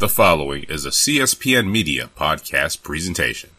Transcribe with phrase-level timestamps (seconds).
[0.00, 3.50] The following is a CSPN Media podcast presentation.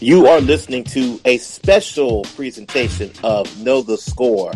[0.00, 4.52] You are listening to a special presentation of Know the Score.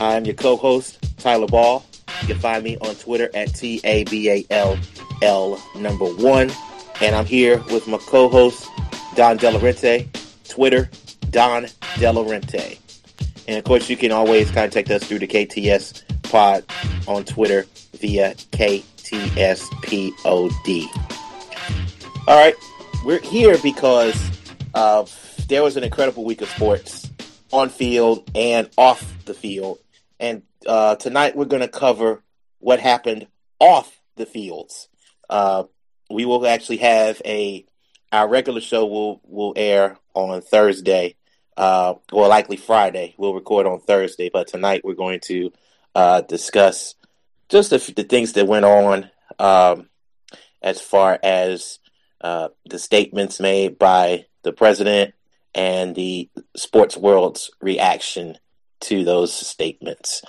[0.00, 1.84] I'm your co host, Tyler Ball.
[2.20, 4.78] You can find me on Twitter at T A B A L
[5.22, 6.52] L number one.
[7.00, 8.68] And I'm here with my co host,
[9.16, 10.06] Don Delarente,
[10.48, 10.88] Twitter
[11.36, 11.64] Don
[12.00, 12.78] Delarente.
[13.46, 16.64] And of course, you can always contact us through the KTS pod
[17.06, 17.66] on Twitter
[17.98, 18.96] via KTSPOD.
[22.26, 22.54] All right,
[23.04, 24.18] we're here because
[24.72, 25.04] uh,
[25.46, 27.10] there was an incredible week of sports
[27.52, 29.78] on field and off the field.
[30.18, 32.22] And uh, tonight we're going to cover
[32.60, 33.26] what happened
[33.58, 34.88] off the fields.
[35.28, 35.64] Uh,
[36.10, 37.66] we will actually have a
[38.10, 41.14] our regular show will will air on Thursday,
[41.56, 43.14] uh, or likely Friday.
[43.16, 45.52] We'll record on Thursday, but tonight we're going to
[45.94, 46.94] uh, discuss
[47.48, 49.88] just the, the, things that went on um,
[50.62, 51.78] as far as
[52.20, 55.14] uh, the statements made by the president
[55.54, 58.36] and the sports world's reaction
[58.80, 60.22] to those statements.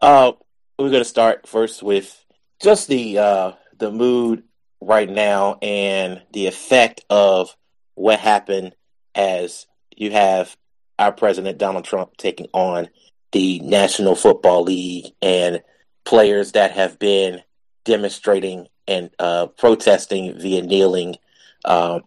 [0.00, 0.32] Uh,
[0.78, 2.24] we're going to start first with
[2.62, 4.44] just the uh, the mood
[4.80, 7.54] right now and the effect of
[7.94, 8.74] what happened
[9.14, 10.56] as you have
[11.00, 12.88] our president Donald Trump taking on
[13.32, 15.62] the National Football League and
[16.04, 17.40] players that have been
[17.84, 21.16] demonstrating and uh, protesting via kneeling.
[21.64, 22.02] Um,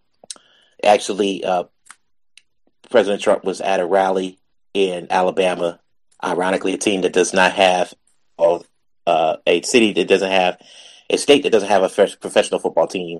[0.84, 1.64] actually, uh,
[2.92, 4.38] President Trump was at a rally
[4.76, 5.80] in Alabama.
[6.24, 7.94] Ironically, a team that does not have,
[8.38, 8.62] or
[9.08, 10.58] uh, a city that doesn't have
[11.10, 13.20] a state that doesn't have a professional football team,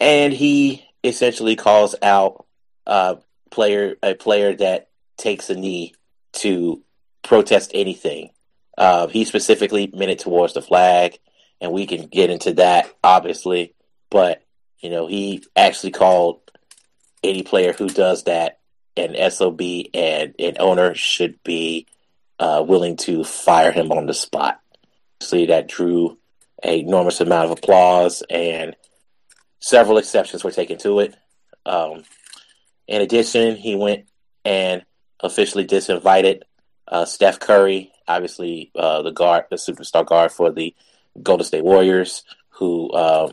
[0.00, 2.44] and he essentially calls out
[2.86, 3.16] uh,
[3.50, 5.94] player a player that takes a knee
[6.34, 6.82] to
[7.22, 8.30] protest anything.
[8.76, 11.18] Uh, he specifically meant it towards the flag,
[11.60, 13.74] and we can get into that obviously.
[14.10, 14.42] But
[14.80, 16.40] you know, he actually called
[17.22, 18.58] any player who does that
[18.96, 19.60] an SOB,
[19.94, 21.86] and an owner should be
[22.38, 24.60] uh, willing to fire him on the spot.
[25.20, 26.18] See, that drew
[26.62, 28.76] a enormous amount of applause, and
[29.60, 31.16] several exceptions were taken to it.
[31.64, 32.04] Um,
[32.88, 34.08] in addition, he went
[34.44, 34.84] and
[35.20, 36.42] officially disinvited
[36.88, 40.74] uh, Steph Curry, obviously uh, the guard, the superstar guard for the
[41.22, 43.30] Golden State Warriors, who uh,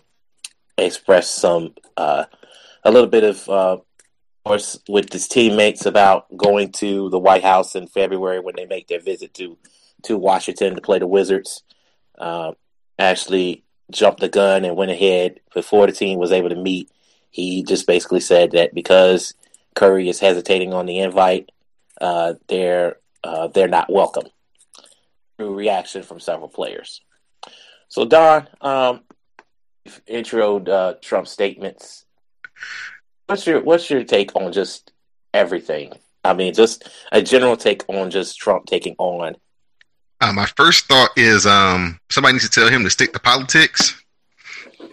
[0.78, 2.26] expressed some uh,
[2.84, 3.78] a little bit of uh,
[4.46, 8.88] course with his teammates about going to the White House in February when they make
[8.88, 9.58] their visit to
[10.04, 11.64] to Washington to play the Wizards.
[12.18, 12.52] Uh,
[12.98, 16.90] actually jumped the gun and went ahead before the team was able to meet.
[17.30, 19.34] He just basically said that because
[19.76, 21.50] Curry is hesitating on the invite,
[22.02, 24.26] uh, they're uh, they're not welcome.
[25.38, 27.02] Through reaction from several players.
[27.90, 29.02] So Don, um,
[30.10, 32.06] introed uh, statements.
[33.28, 34.92] What's your what's your take on just
[35.34, 35.94] everything?
[36.24, 39.36] I mean, just a general take on just Trump taking on
[40.22, 44.02] uh, my first thought is um, somebody needs to tell him to stick to politics,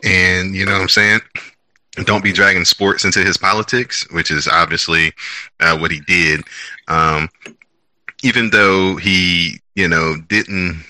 [0.03, 1.21] and you know what I'm saying.
[2.05, 5.13] Don't be dragging sports into his politics, which is obviously
[5.61, 6.43] uh, what he did.
[6.89, 7.29] Um,
[8.23, 10.85] even though he, you know, didn't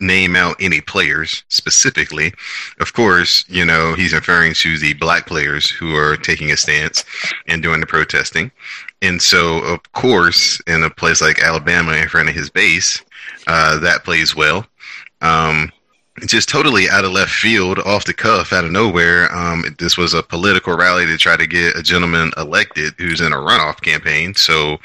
[0.00, 2.32] name out any players specifically.
[2.80, 7.04] Of course, you know, he's referring to the black players who are taking a stance
[7.48, 8.50] and doing the protesting.
[9.02, 13.02] And so, of course, in a place like Alabama in front of his base,
[13.46, 14.66] uh, that plays well.
[15.22, 15.72] Um,
[16.24, 19.32] just totally out of left field, off the cuff, out of nowhere.
[19.34, 23.32] Um, this was a political rally to try to get a gentleman elected who's in
[23.32, 24.34] a runoff campaign.
[24.34, 24.78] So,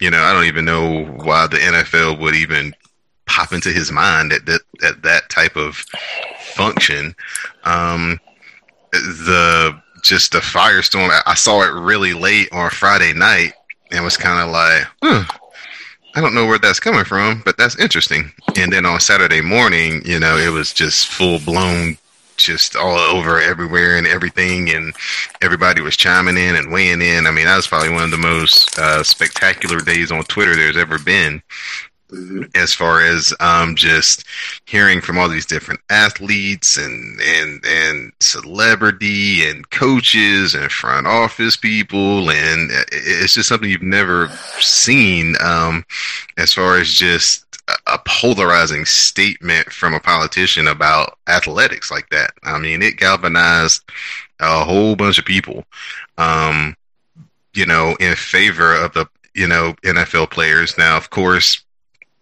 [0.00, 2.74] you know, I don't even know why the NFL would even
[3.26, 5.76] pop into his mind at that at that type of
[6.54, 7.14] function.
[7.64, 8.20] Um,
[8.92, 11.10] the just the firestorm.
[11.26, 13.54] I saw it really late on Friday night
[13.90, 15.38] and was kind of like, huh,
[16.14, 18.32] I don't know where that's coming from, but that's interesting.
[18.56, 21.96] And then on Saturday morning, you know, it was just full blown,
[22.36, 24.94] just all over everywhere and everything, and
[25.40, 27.26] everybody was chiming in and weighing in.
[27.26, 30.76] I mean, that was probably one of the most uh, spectacular days on Twitter there's
[30.76, 31.42] ever been
[32.12, 32.42] mm-hmm.
[32.54, 34.24] as far as um, just
[34.66, 41.56] hearing from all these different athletes and and and celebrity and coaches and front office
[41.56, 44.28] people, and it's just something you've never
[44.60, 45.84] seen um,
[46.36, 47.44] as far as just
[47.86, 52.32] a polarizing statement from a politician about athletics like that.
[52.42, 53.82] I mean, it galvanized
[54.40, 55.64] a whole bunch of people.
[56.18, 56.76] Um,
[57.54, 60.76] you know, in favor of the, you know, NFL players.
[60.78, 61.62] Now, of course,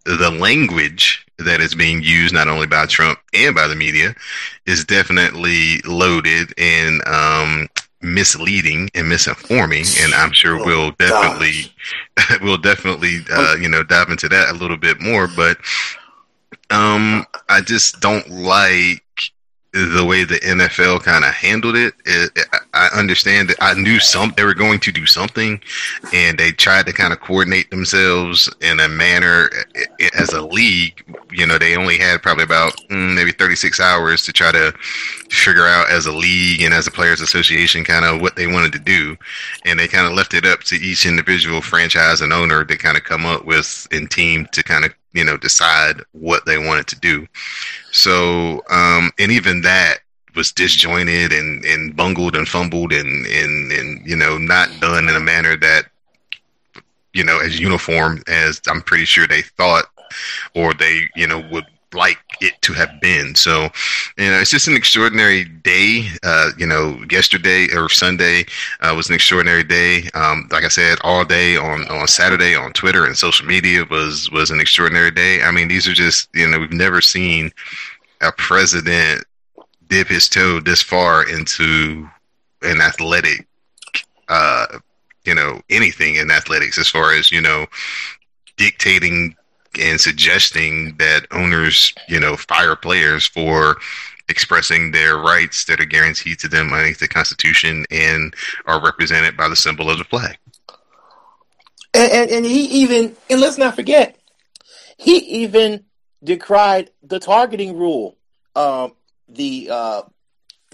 [0.05, 4.15] the language that is being used not only by Trump and by the media
[4.67, 7.69] is definitely loaded and um,
[8.03, 11.73] misleading and misinforming, and I'm sure oh, we'll definitely
[12.43, 15.29] we'll definitely uh, you know dive into that a little bit more.
[15.29, 15.59] But
[16.71, 19.03] um, I just don't like
[19.73, 24.01] the way the NFL kind of handled it, it, it, I understand that I knew
[24.01, 25.61] some they were going to do something,
[26.13, 29.49] and they tried to kind of coordinate themselves in a manner
[30.19, 31.05] as a league.
[31.31, 34.73] You know, they only had probably about mm, maybe 36 hours to try to
[35.31, 38.73] figure out as a league and as a players association kind of what they wanted
[38.73, 39.17] to do,
[39.65, 42.97] and they kind of left it up to each individual franchise and owner to kind
[42.97, 46.87] of come up with and team to kind of you know decide what they wanted
[46.89, 47.27] to do.
[47.93, 49.99] So, um, and even that
[50.35, 55.17] was disjointed and, and bungled and fumbled and, and, and, you know, not done in
[55.17, 55.87] a manner that,
[57.13, 59.87] you know, as uniform as I'm pretty sure they thought
[60.55, 63.35] or they, you know, would like it to have been.
[63.35, 63.69] So,
[64.17, 66.09] you know, it's just an extraordinary day.
[66.23, 68.45] Uh, you know, yesterday or Sunday
[68.81, 70.09] uh, was an extraordinary day.
[70.15, 74.31] Um, like I said, all day on, on Saturday on Twitter and social media was
[74.31, 75.43] was an extraordinary day.
[75.43, 77.53] I mean, these are just you know we've never seen
[78.21, 79.25] a president
[79.89, 82.09] dip his toe this far into
[82.63, 83.47] an athletic,
[84.29, 84.67] uh,
[85.25, 87.67] you know, anything in athletics as far as you know
[88.57, 89.35] dictating
[89.79, 93.77] and suggesting that owners, you know, fire players for
[94.29, 98.35] expressing their rights that are guaranteed to them underneath the Constitution and
[98.67, 100.39] are represented by the symbol of the flag.
[101.93, 104.17] And, and, and he even, and let's not forget,
[104.97, 105.85] he even
[106.23, 108.17] decried the targeting rule,
[108.55, 108.93] um,
[109.29, 110.03] the uh,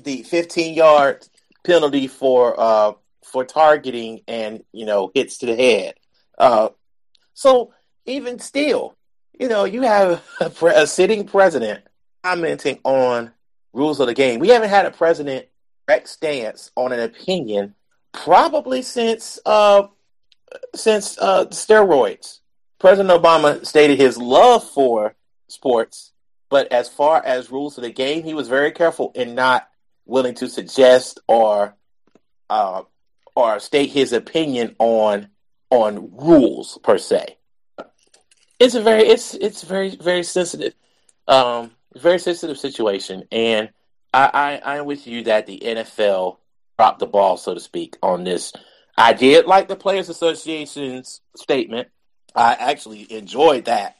[0.02, 1.26] the 15 yard
[1.64, 2.92] penalty for uh,
[3.24, 5.94] for targeting and you know hits to the head.
[6.38, 6.70] Uh,
[7.34, 7.72] so
[8.06, 8.96] even still,
[9.38, 11.84] you know, you have a, pre- a sitting president
[12.22, 13.32] commenting on
[13.72, 14.40] rules of the game.
[14.40, 15.46] We haven't had a president
[15.86, 17.74] direct stance on an opinion
[18.12, 19.88] probably since uh,
[20.74, 22.40] since uh, steroids.
[22.78, 25.14] President Obama stated his love for
[25.48, 26.12] sports,
[26.50, 29.68] but as far as rules of the game, he was very careful in not
[30.04, 31.74] willing to suggest or
[32.48, 32.82] uh,
[33.34, 35.28] or state his opinion on
[35.70, 37.36] on rules per se
[38.58, 40.74] it's a very it's it's very very sensitive
[41.28, 43.24] um very sensitive situation.
[43.32, 43.70] And
[44.12, 46.36] I, I i'm with you that the nfl
[46.78, 48.52] dropped the ball so to speak on this.
[48.98, 51.88] I did like the players association's statement.
[52.34, 53.96] I actually enjoyed that.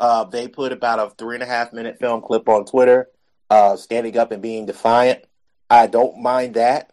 [0.00, 3.08] Uh, they put about a three and a half minute film clip on twitter
[3.50, 5.24] uh, standing up and being defiant.
[5.70, 6.92] I don't mind that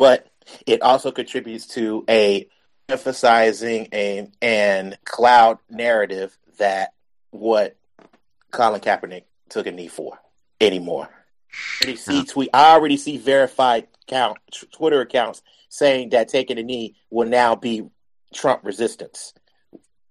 [0.00, 0.26] but
[0.66, 2.48] it also contributes to a
[2.90, 6.92] emphasizing a and cloud narrative that
[7.30, 7.76] what
[8.50, 10.18] Colin Kaepernick took a knee for
[10.60, 11.08] anymore.
[11.52, 12.50] I already see tweet.
[12.52, 14.38] I already see verified count
[14.72, 17.88] Twitter accounts saying that taking a knee will now be
[18.34, 19.34] Trump resistance.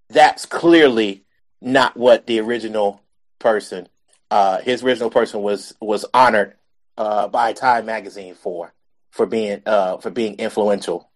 [0.09, 1.23] That's clearly
[1.61, 3.01] not what the original
[3.37, 3.87] person,
[4.31, 6.55] uh, his original person was was honored
[6.97, 8.73] uh, by Time Magazine for
[9.11, 11.09] for being uh, for being influential.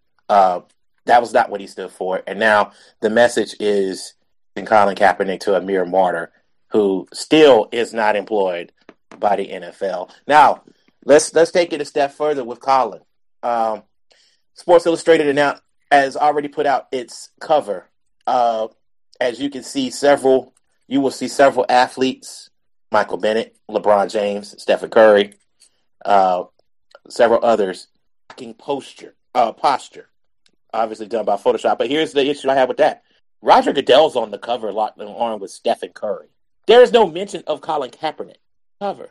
[1.06, 2.72] That was not what he stood for, and now
[3.02, 4.14] the message is
[4.56, 6.32] in Colin Kaepernick to a mere martyr
[6.70, 8.72] who still is not employed
[9.20, 10.10] by the NFL.
[10.28, 10.64] Now,
[11.06, 13.02] let's let's take it a step further with Colin.
[13.42, 13.84] Um,
[14.56, 15.62] Sports Illustrated announced,
[15.92, 17.90] has already put out its cover.
[18.26, 18.68] Uh,
[19.20, 20.54] as you can see, several
[20.88, 22.50] you will see several athletes:
[22.92, 25.34] Michael Bennett, LeBron James, Stephen Curry,
[26.06, 26.44] uh,
[27.10, 27.88] several others.
[28.58, 30.10] Posture, uh, posture,
[30.74, 31.78] obviously done by Photoshop.
[31.78, 33.04] But here's the issue I have with that:
[33.42, 36.28] Roger Goodell's on the cover locked in arm with Stephen Curry.
[36.68, 38.38] There is no mention of Colin Kaepernick
[38.80, 39.10] cover.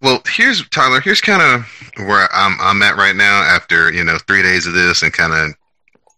[0.00, 1.00] Well, here's Tyler.
[1.00, 4.72] Here's kind of where I'm I'm at right now after you know three days of
[4.72, 5.54] this and kind of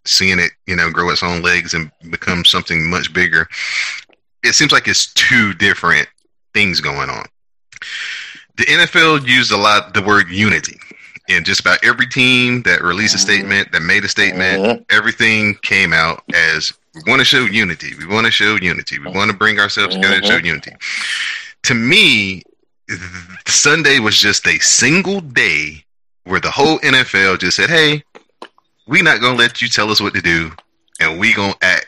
[0.07, 3.49] seeing it you know grow its own legs and become something much bigger.
[4.43, 6.09] It seems like it's two different
[6.55, 7.27] things going on.
[8.57, 10.79] The NFL used a lot the word unity
[11.31, 13.33] and just about every team that released a mm-hmm.
[13.33, 14.83] statement, that made a statement, mm-hmm.
[14.91, 17.95] everything came out as we want to show unity.
[17.99, 18.99] We want to show unity.
[18.99, 20.47] We want to bring ourselves together and show mm-hmm.
[20.47, 20.73] unity.
[21.65, 22.43] To me,
[23.47, 25.85] Sunday was just a single day
[26.25, 28.03] where the whole NFL just said, "Hey,
[28.87, 30.51] we're not gonna let you tell us what to do,
[30.99, 31.87] and we gonna act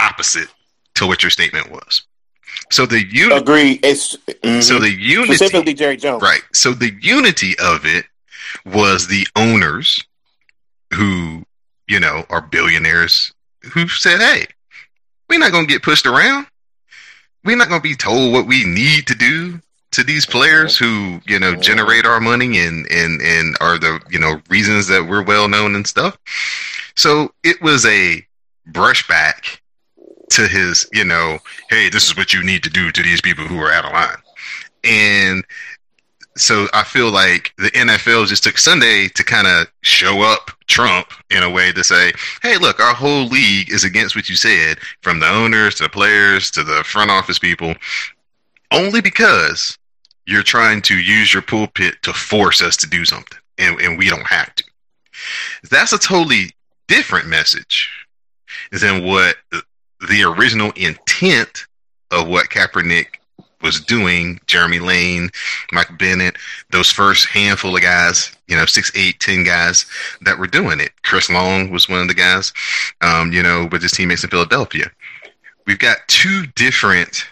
[0.00, 0.48] opposite
[0.94, 2.02] to what your statement was."
[2.72, 3.80] So the unity, agree.
[3.82, 4.60] It's mm-hmm.
[4.60, 6.42] so the unity, specifically Jerry Jones, right?
[6.52, 8.06] So the unity of it
[8.64, 10.02] was the owners
[10.92, 11.44] who
[11.90, 13.34] you know, are billionaires
[13.72, 14.46] who said, "Hey,
[15.28, 16.46] we're not going to get pushed around.
[17.44, 19.60] We're not going to be told what we need to do."
[19.94, 24.20] To these players who you know generate our money and and and are the you
[24.20, 26.16] know reasons that we're well known and stuff,
[26.94, 28.24] so it was a
[28.70, 29.58] brushback
[30.30, 31.40] to his, you know,
[31.70, 33.92] hey, this is what you need to do to these people who are out of
[33.92, 34.22] line.
[34.84, 35.44] And
[36.36, 41.08] so I feel like the NFL just took Sunday to kind of show up Trump
[41.30, 44.78] in a way to say, hey, look, our whole league is against what you said,
[45.02, 47.74] from the owners to the players to the front office people,
[48.72, 49.76] only because
[50.26, 54.08] you're trying to use your pulpit to force us to do something, and, and we
[54.08, 54.64] don't have to.
[55.70, 56.52] That's a totally
[56.86, 57.90] different message
[58.70, 59.36] than what
[60.08, 61.66] the original intent
[62.10, 63.19] of what Kaepernick
[63.62, 65.30] was doing, Jeremy Lane,
[65.72, 66.36] Mike Bennett,
[66.70, 69.86] those first handful of guys, you know, six, eight, ten guys
[70.22, 70.92] that were doing it.
[71.02, 72.52] Chris Long was one of the guys,
[73.00, 74.90] um, you know, with his teammates in Philadelphia.
[75.66, 77.24] We've got two different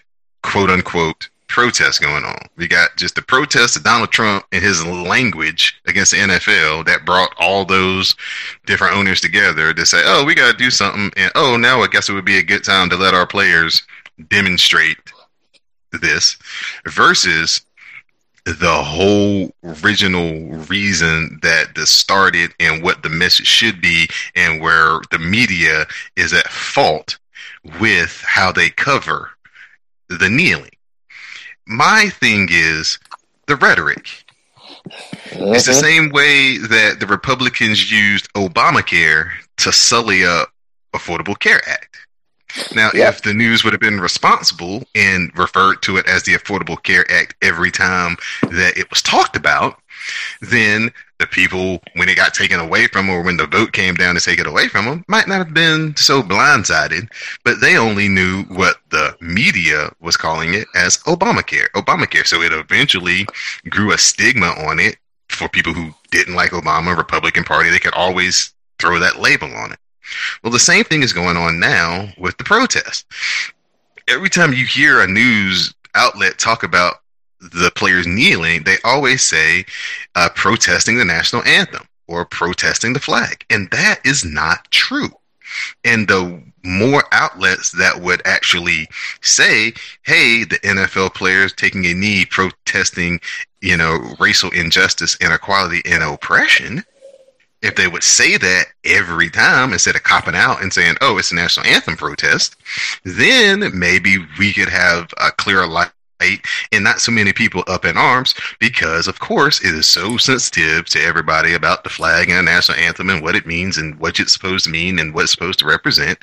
[0.43, 2.39] quote unquote protests going on.
[2.57, 7.07] We got just the protest of Donald Trump and his language against the NFL that
[7.07, 8.15] brought all those
[8.67, 11.11] different owners together to say, oh, we got to do something.
[11.17, 13.83] And oh, now I guess it would be a good time to let our players
[14.29, 14.99] demonstrate
[15.93, 16.37] this
[16.87, 17.61] versus
[18.45, 25.01] the whole original reason that this started and what the message should be and where
[25.11, 27.19] the media is at fault
[27.79, 29.31] with how they cover
[30.09, 30.71] the kneeling
[31.69, 32.99] my thing is
[33.47, 34.25] the rhetoric.
[34.89, 35.55] Mm-hmm.
[35.55, 35.81] It's the mm-hmm.
[35.81, 40.51] same way that the Republicans used Obamacare to sully up
[40.95, 41.97] Affordable Care Act.
[42.75, 43.15] Now, yep.
[43.15, 47.11] if the news would have been responsible and referred to it as the Affordable Care
[47.11, 49.81] Act every time that it was talked about,
[50.41, 53.95] then the people, when it got taken away from them or when the vote came
[53.95, 57.09] down to take it away from them, might not have been so blindsided,
[57.45, 61.69] but they only knew what the media was calling it as Obamacare.
[61.75, 62.27] Obamacare.
[62.27, 63.27] So it eventually
[63.69, 64.97] grew a stigma on it
[65.29, 67.71] for people who didn't like Obama, Republican Party.
[67.71, 69.79] They could always throw that label on it.
[70.43, 73.07] Well, the same thing is going on now with the protest.
[74.09, 77.03] Every time you hear a news outlet talk about
[77.41, 79.65] the players kneeling, they always say
[80.15, 83.45] uh, protesting the national anthem or protesting the flag.
[83.51, 85.11] And that is not true.
[85.85, 88.89] And the more outlets that would actually
[89.23, 89.73] say,
[90.03, 93.21] hey, the NFL players taking a knee protesting,
[93.61, 96.85] you know, racial injustice, inequality, and oppression,
[97.63, 101.33] if they would say that every time instead of copping out and saying, oh, it's
[101.33, 102.57] a national anthem protest,
[103.05, 105.91] then maybe we could have a clearer light
[106.73, 110.85] and not so many people up in arms because of course it is so sensitive
[110.85, 114.19] to everybody about the flag and the national anthem and what it means and what
[114.19, 116.19] it's supposed to mean and what it's supposed to represent.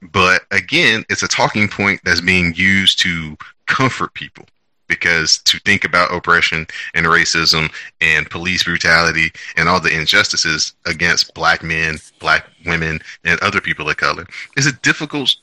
[0.00, 4.46] But again it's a talking point that's being used to comfort people
[4.88, 11.34] because to think about oppression and racism and police brutality and all the injustices against
[11.34, 14.26] black men, black women, and other people of color
[14.56, 15.36] is a difficult,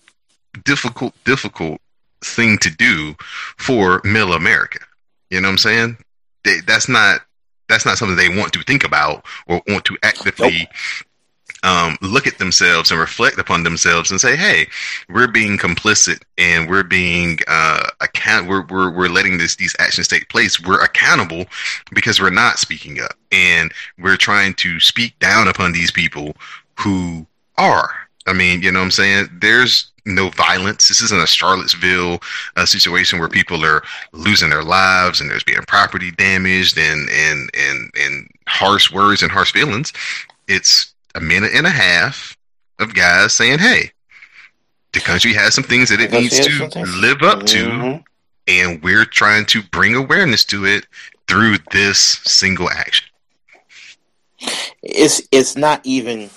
[0.63, 1.79] difficult, difficult
[2.23, 3.15] thing to do
[3.57, 4.79] for middle America.
[5.29, 5.97] You know what I'm saying?
[6.43, 7.21] They, that's not
[7.67, 10.67] that's not something they want to think about or want to actively nope.
[11.65, 14.67] Um, look at themselves and reflect upon themselves and say, "Hey,
[15.09, 18.47] we're being complicit and we're being uh, account.
[18.47, 20.61] We're, we're we're letting this these actions take place.
[20.61, 21.45] We're accountable
[21.93, 26.35] because we're not speaking up and we're trying to speak down upon these people
[26.79, 27.25] who
[27.57, 27.91] are."
[28.27, 29.29] I mean, you know what I'm saying?
[29.39, 30.87] There's no violence.
[30.87, 32.19] This isn't a Charlottesville
[32.55, 37.49] uh, situation where people are losing their lives and there's being property damaged and and
[37.55, 39.93] and and harsh words and harsh feelings.
[40.47, 42.37] It's a minute and a half
[42.77, 43.91] of guys saying, "Hey,
[44.93, 47.97] the country has some things that it needs to live up mm-hmm.
[47.97, 48.03] to,
[48.47, 50.85] and we're trying to bring awareness to it
[51.27, 53.07] through this single action."
[54.83, 56.29] It's it's not even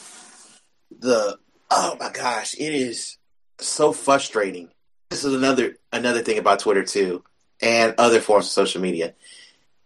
[0.90, 1.38] the
[1.70, 3.18] oh my gosh, it is
[3.58, 4.70] so frustrating.
[5.10, 7.24] This is another another thing about Twitter too,
[7.60, 9.14] and other forms of social media.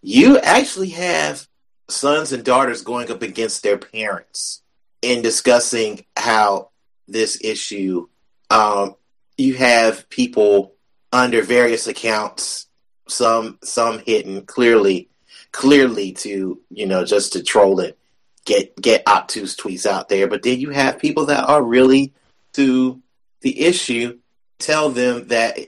[0.02, 1.46] You actually have
[1.88, 4.61] sons and daughters going up against their parents
[5.02, 6.70] in discussing how
[7.08, 8.08] this issue.
[8.50, 8.94] Um,
[9.36, 10.74] you have people
[11.12, 12.66] under various accounts,
[13.08, 15.08] some some hidden clearly,
[15.50, 17.98] clearly to you know just to troll it,
[18.44, 20.28] get get obtuse tweets out there.
[20.28, 22.12] But then you have people that are really
[22.54, 23.02] to
[23.40, 24.18] the issue,
[24.58, 25.58] tell them that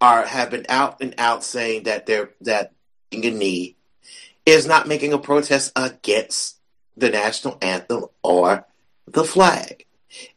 [0.00, 2.72] are have been out and out saying that they're that
[3.12, 3.76] a knee
[4.44, 6.55] is not making a protest against
[6.96, 8.66] the national anthem or
[9.06, 9.84] the flag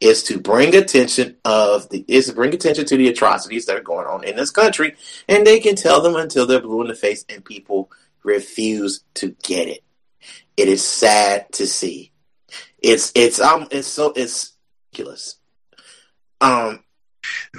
[0.00, 3.82] is to bring attention of the is to bring attention to the atrocities that are
[3.82, 4.94] going on in this country,
[5.28, 7.90] and they can tell them until they're blue in the face, and people
[8.22, 9.82] refuse to get it.
[10.56, 12.12] It is sad to see.
[12.78, 14.52] It's it's um it's so it's
[14.92, 15.36] ridiculous.
[16.40, 16.84] Um,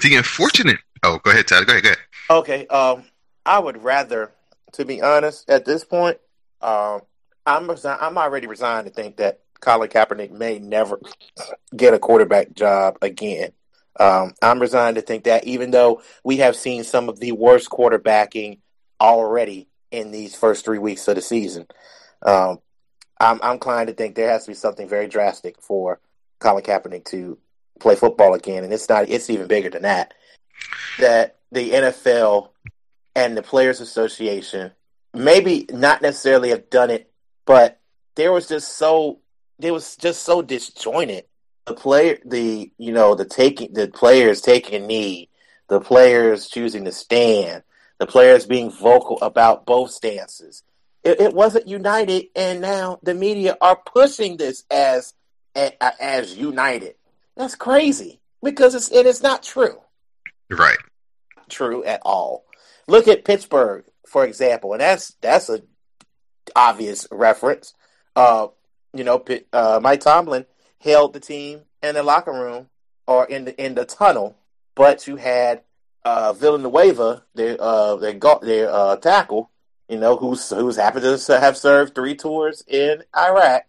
[0.02, 0.80] the unfortunate.
[1.04, 1.66] Oh, go ahead, Todd.
[1.66, 1.84] Go ahead.
[1.84, 2.00] Go ahead.
[2.30, 2.68] Okay.
[2.68, 3.04] Um,
[3.46, 4.32] I would rather,
[4.74, 6.18] to be honest, at this point,
[6.62, 7.02] um,
[7.46, 11.00] I'm resign- I'm already resigned to think that Colin Kaepernick may never
[11.76, 13.52] get a quarterback job again.
[14.00, 17.70] Um, I'm resigned to think that even though we have seen some of the worst
[17.70, 18.60] quarterbacking
[19.00, 21.68] already in these first three weeks of the season,
[22.24, 22.60] um,
[23.20, 26.00] I'm, I'm inclined to think there has to be something very drastic for
[26.40, 27.38] Colin Kaepernick to
[27.80, 29.10] play football again, and it's not.
[29.10, 30.14] It's even bigger than that.
[31.00, 32.50] That the NFL
[33.16, 34.72] and the Players Association
[35.14, 37.11] maybe not necessarily have done it,
[37.52, 37.82] but
[38.16, 39.20] there was just so
[39.60, 41.26] it was just so disjointed.
[41.66, 45.28] The player, the you know, the taking the players taking a knee,
[45.68, 47.64] the players choosing to stand,
[48.00, 50.64] the players being vocal about both stances.
[51.04, 55.14] It, it wasn't united, and now the media are pushing this as
[55.54, 56.96] as united.
[57.36, 59.78] That's crazy because it's it is not true.
[60.50, 60.78] Right.
[61.50, 62.46] True at all.
[62.88, 65.60] Look at Pittsburgh, for example, and that's that's a
[66.56, 67.74] obvious reference.
[68.16, 68.48] Uh,
[68.94, 70.46] you know, uh, Mike Tomlin
[70.80, 72.68] held the team in the locker room
[73.08, 74.36] or in the in the tunnel,
[74.76, 75.62] but you had
[76.04, 79.50] uh, Villanueva, their uh, their their uh, tackle,
[79.88, 83.64] you know, who's who's happened to have served three tours in Iraq,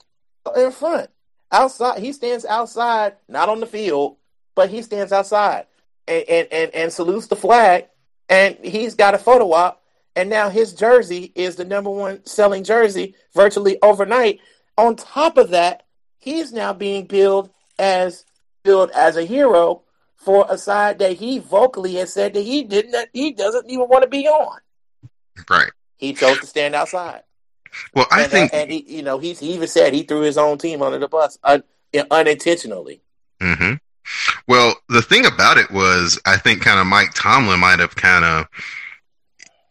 [0.56, 1.10] in front,
[1.50, 2.00] outside.
[2.00, 4.16] He stands outside, not on the field,
[4.54, 5.66] but he stands outside
[6.06, 7.86] and and and, and salutes the flag,
[8.28, 9.81] and he's got a photo op.
[10.14, 14.40] And now his jersey is the number one selling jersey virtually overnight
[14.78, 15.85] on top of that,
[16.19, 18.25] he's now being billed as
[18.62, 19.83] billed as a hero
[20.16, 24.03] for a side that he vocally has said that he didn't he doesn't even want
[24.03, 24.59] to be on.
[25.51, 25.70] Right.
[25.96, 27.22] He chose to stand outside.
[27.94, 30.20] Well, I and, think, uh, and he, you know, he, he even said he threw
[30.20, 31.62] his own team under the bus un,
[32.11, 33.01] unintentionally.
[33.40, 33.75] Mm-hmm.
[34.46, 38.25] Well, the thing about it was, I think, kind of Mike Tomlin might have kind
[38.25, 38.46] of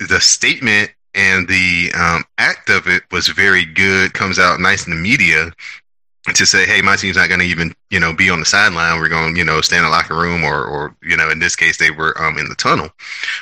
[0.07, 4.13] the statement and the um, act of it was very good.
[4.13, 5.51] Comes out nice in the media
[6.33, 8.99] to say, "Hey, my team's not going to even you know be on the sideline.
[8.99, 11.55] We're going you know stay in the locker room, or or you know in this
[11.55, 12.89] case they were um, in the tunnel."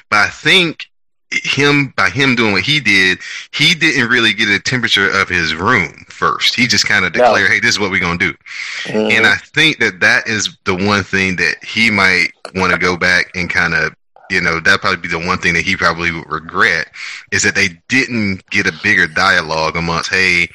[0.10, 0.86] But I think
[1.32, 3.19] him by him doing what he did,
[3.54, 6.56] he didn't really get a temperature of his room first.
[6.56, 7.54] He just kind of declared, no.
[7.54, 8.38] "Hey, this is what we're going to do."
[8.86, 9.12] Mm-hmm.
[9.12, 12.98] And I think that that is the one thing that he might want to go
[12.98, 13.93] back and kind of
[14.30, 16.92] you know, that'd probably be the one thing that he probably would regret
[17.32, 20.50] is that they didn't get a bigger dialogue amongst, hey,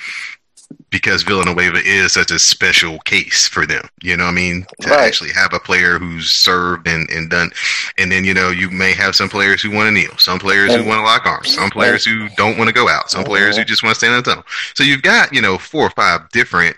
[0.90, 3.88] because Villanueva is such a special case for them.
[4.02, 4.64] You know I mean?
[4.82, 5.00] To right.
[5.00, 7.50] actually have a player who's served and, and done.
[7.98, 10.72] And then, you know, you may have some players who want to kneel, some players
[10.72, 13.10] and, who want to lock arms, some players and, who don't want to go out,
[13.10, 14.44] some players who just want to stand in the tunnel.
[14.74, 16.76] So you've got, you know, four or five different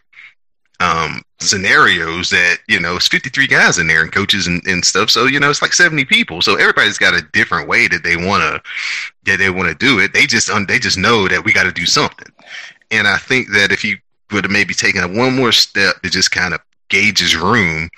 [0.80, 5.10] um, scenarios that you know it's 53 guys in there and coaches and, and stuff.
[5.10, 6.42] So you know it's like 70 people.
[6.42, 8.62] So everybody's got a different way that they want to
[9.30, 10.12] that they want to do it.
[10.12, 12.32] They just they just know that we got to do something.
[12.90, 13.98] And i think that if you
[14.30, 17.90] would have maybe taken a one more step to just kind of gauge his room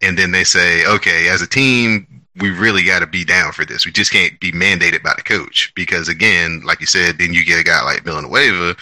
[0.00, 3.64] and then they say okay as a team we really got to be down for
[3.64, 3.84] this.
[3.84, 5.72] We just can't be mandated by the coach.
[5.74, 8.74] Because, again, like you said, then you get a guy like Villanueva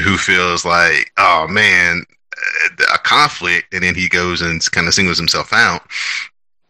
[0.00, 2.04] who feels like, oh man,
[2.92, 5.82] a conflict, and then he goes and kind of singles himself out.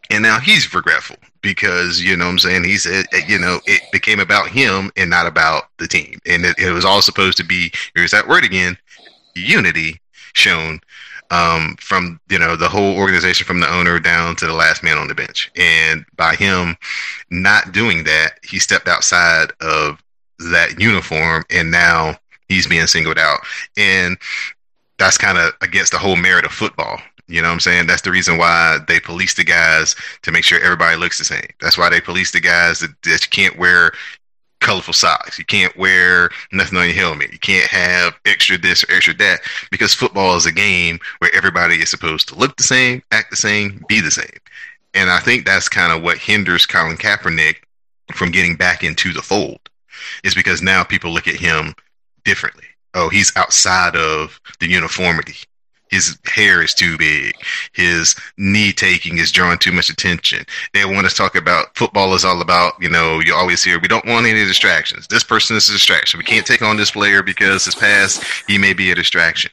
[0.09, 2.63] And now he's regretful because, you know what I'm saying?
[2.63, 6.19] He said, you know, it became about him and not about the team.
[6.25, 8.77] And it, it was all supposed to be, here's that word again,
[9.35, 9.99] unity
[10.33, 10.79] shown
[11.29, 14.97] um, from, you know, the whole organization from the owner down to the last man
[14.97, 15.51] on the bench.
[15.57, 16.77] And by him
[17.29, 20.01] not doing that, he stepped outside of
[20.51, 23.39] that uniform and now he's being singled out.
[23.75, 24.17] And
[24.97, 26.99] that's kind of against the whole merit of football.
[27.27, 27.87] You know what I'm saying?
[27.87, 31.47] That's the reason why they police the guys to make sure everybody looks the same.
[31.59, 33.91] That's why they police the guys that, that you can't wear
[34.61, 35.37] colorful socks.
[35.37, 37.33] You can't wear nothing on your helmet.
[37.33, 41.75] You can't have extra this or extra that because football is a game where everybody
[41.75, 44.39] is supposed to look the same, act the same, be the same.
[44.93, 47.57] And I think that's kind of what hinders Colin Kaepernick
[48.13, 49.59] from getting back into the fold
[50.23, 51.75] is because now people look at him
[52.23, 55.35] differently oh, he's outside of the uniformity.
[55.89, 57.33] his hair is too big.
[57.71, 60.45] His knee taking is drawing too much attention.
[60.73, 63.79] They want us to talk about football is all about, you know, you always hear,
[63.79, 65.07] we don't want any distractions.
[65.07, 66.17] This person is a distraction.
[66.17, 69.49] We can't take on this player because his past, he may be a distraction.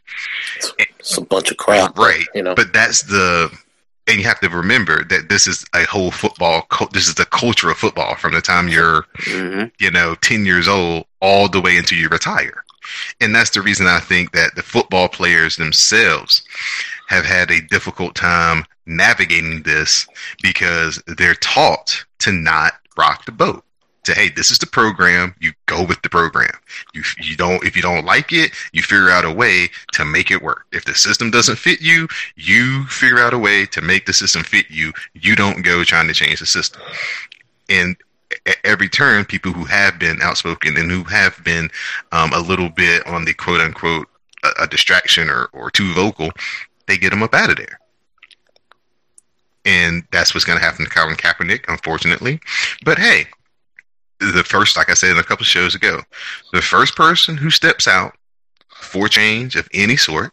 [0.99, 1.97] It's a bunch of crap.
[1.97, 2.27] Right.
[2.35, 3.57] You know, But that's the,
[4.09, 7.71] and you have to remember that this is a whole football, this is the culture
[7.71, 9.71] of football from the time you're, Mhm.
[9.79, 12.64] you know, 10 years old all the way until you retire.
[13.21, 16.43] And that's the reason I think that the football players themselves
[17.09, 20.07] have had a difficult time navigating this
[20.43, 23.65] because they're taught to not rock the boat.
[24.05, 25.35] To hey, this is the program.
[25.41, 26.53] You go with the program.
[26.93, 30.31] You you don't if you don't like it, you figure out a way to make
[30.31, 30.67] it work.
[30.73, 34.43] If the system doesn't fit you, you figure out a way to make the system
[34.43, 34.93] fit you.
[35.15, 36.83] You don't go trying to change the system.
[37.71, 37.97] And
[38.47, 41.71] at every turn, people who have been outspoken and who have been
[42.13, 44.09] um, a little bit on the quote unquote
[44.45, 46.31] a, a distraction or, or too vocal,
[46.87, 47.79] they get them up out of there.
[49.65, 52.39] And that's what's going to happen to Colin Kaepernick, unfortunately.
[52.85, 53.27] But hey,
[54.21, 56.01] the first, like I said in a couple shows ago,
[56.53, 58.15] the first person who steps out
[58.69, 60.33] for change of any sort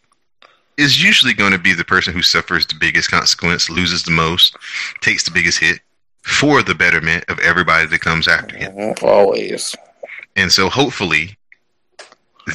[0.76, 4.56] is usually going to be the person who suffers the biggest consequence, loses the most,
[5.00, 5.80] takes the biggest hit
[6.22, 8.72] for the betterment of everybody that comes after him.
[8.72, 9.02] Mhm.
[9.02, 9.74] always.
[10.36, 11.36] And so hopefully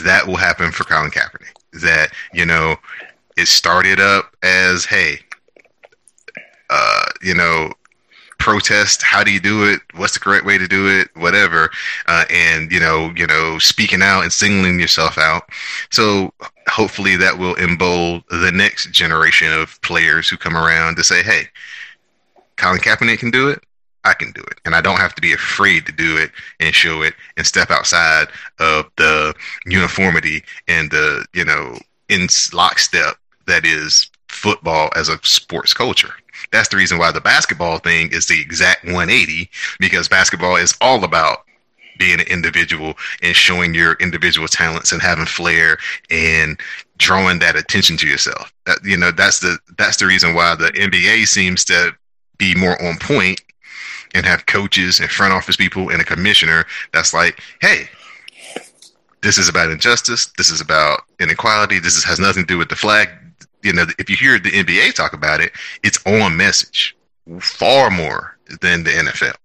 [0.04, 1.54] that will happen for Colin Kaepernick.
[1.82, 2.78] That, you know,
[3.36, 5.20] it started up as, hey,
[6.70, 7.74] uh, you know,
[8.40, 9.82] protest, how do you do it?
[9.96, 11.10] What's the correct way to do it?
[11.16, 11.70] Whatever.
[12.08, 15.50] Uh, and, you know, you know, speaking out and singling yourself out.
[15.90, 16.34] So
[16.70, 21.50] hopefully that will embolden the next generation of players who come around to say, hey,
[22.58, 23.64] Colin Kaepernick can do it.
[24.04, 24.60] I can do it.
[24.66, 27.72] And I don't have to be afraid to do it and show it and step
[27.72, 28.28] outside
[28.60, 29.34] of the
[29.66, 31.78] uniformity and the, you know,
[32.10, 33.16] in lockstep
[33.48, 36.14] that is football as a sports culture.
[36.52, 41.04] That's the reason why the basketball thing is the exact 180 because basketball is all
[41.04, 41.40] about
[41.98, 45.78] being an individual and showing your individual talents and having flair
[46.10, 46.60] and
[46.98, 48.54] drawing that attention to yourself.
[48.66, 51.94] That, you know, that's the that's the reason why the NBA seems to
[52.38, 53.42] be more on point
[54.14, 57.90] and have coaches and front office people and a commissioner that's like, hey,
[59.22, 60.28] this is about injustice.
[60.38, 61.80] This is about inequality.
[61.80, 63.10] This is, has nothing to do with the flag.
[63.64, 65.52] You know, if you hear the NBA talk about it,
[65.84, 66.96] it's on message
[67.40, 69.36] far more than the NFL.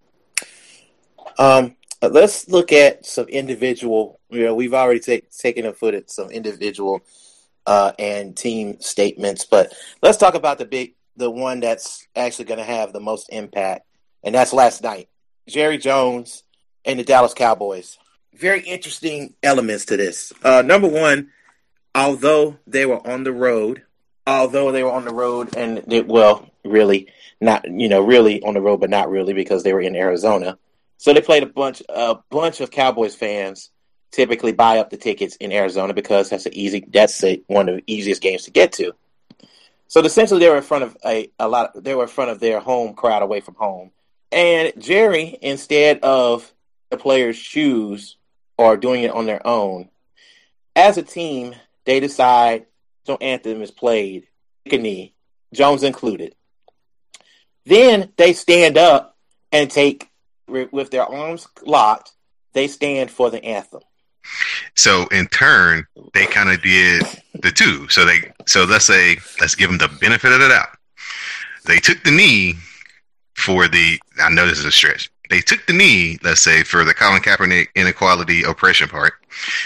[1.39, 4.21] Um, let's look at some individual.
[4.31, 7.01] You know, we've already take, taken a foot at some individual
[7.67, 12.59] uh, and team statements, but let's talk about the big, the one that's actually going
[12.59, 13.87] to have the most impact,
[14.23, 15.09] and that's last night.
[15.49, 16.45] Jerry Jones
[16.85, 17.99] and the Dallas Cowboys.
[18.35, 20.33] Very interesting elements to this.
[20.43, 21.31] Uh, number one,
[21.95, 23.83] although they were on the road,
[24.27, 27.09] although they were on the road, and they, well, really
[27.41, 30.59] not, you know, really on the road, but not really because they were in Arizona.
[30.99, 33.71] So they played a bunch, a bunch of Cowboys fans
[34.13, 37.77] typically buy up the tickets in Arizona because that's a easy, that's a, one of
[37.77, 38.93] the easiest games to get to.
[39.93, 41.85] So essentially, they were in front of a, a lot.
[41.85, 43.91] They were in front of their home crowd away from home,
[44.33, 46.51] and Jerry, instead of
[46.89, 48.17] the players' shoes
[48.57, 49.91] or doing it on their own,
[50.75, 52.65] as a team, they decide
[53.05, 54.29] so anthem is played,
[54.65, 55.13] knee,
[55.53, 56.37] Jones included.
[57.67, 59.19] Then they stand up
[59.53, 60.09] and take
[60.49, 62.13] with their arms locked.
[62.55, 63.83] They stand for the anthem.
[64.75, 67.03] So in turn, they kind of did
[67.43, 67.89] the two.
[67.89, 70.69] So they, so let's say, let's give them the benefit of the doubt.
[71.67, 72.55] They took the knee
[73.35, 73.99] for the.
[74.21, 75.11] I know this is a stretch.
[75.31, 79.15] They took the knee, let's say, for the Colin Kaepernick inequality oppression part,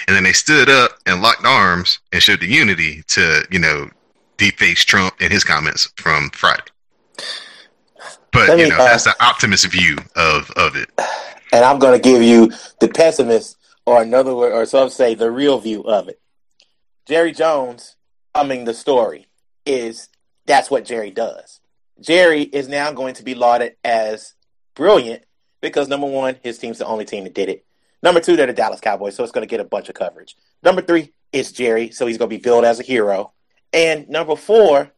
[0.07, 3.91] and then they stood up and locked arms and showed the unity to, you know,
[4.37, 6.63] deface Trump and his comments from Friday.
[8.33, 10.91] But Let you know, uh, that's the optimist view of of it.
[11.53, 13.56] And I'm going to give you the pessimist,
[13.87, 16.21] or another word, or some say the real view of it.
[17.07, 17.97] Jerry Jones,
[18.35, 19.29] coming the story,
[19.65, 20.09] is
[20.45, 21.61] that's what Jerry does.
[22.01, 24.35] Jerry is now going to be lauded as
[24.75, 25.25] brilliant
[25.63, 27.65] because number one, his team's the only team that did it.
[28.03, 30.37] Number two, they're the Dallas Cowboys, so it's going to get a bunch of coverage.
[30.63, 33.33] Number three, it's Jerry, so he's going to be billed as a hero.
[33.73, 34.93] And number four,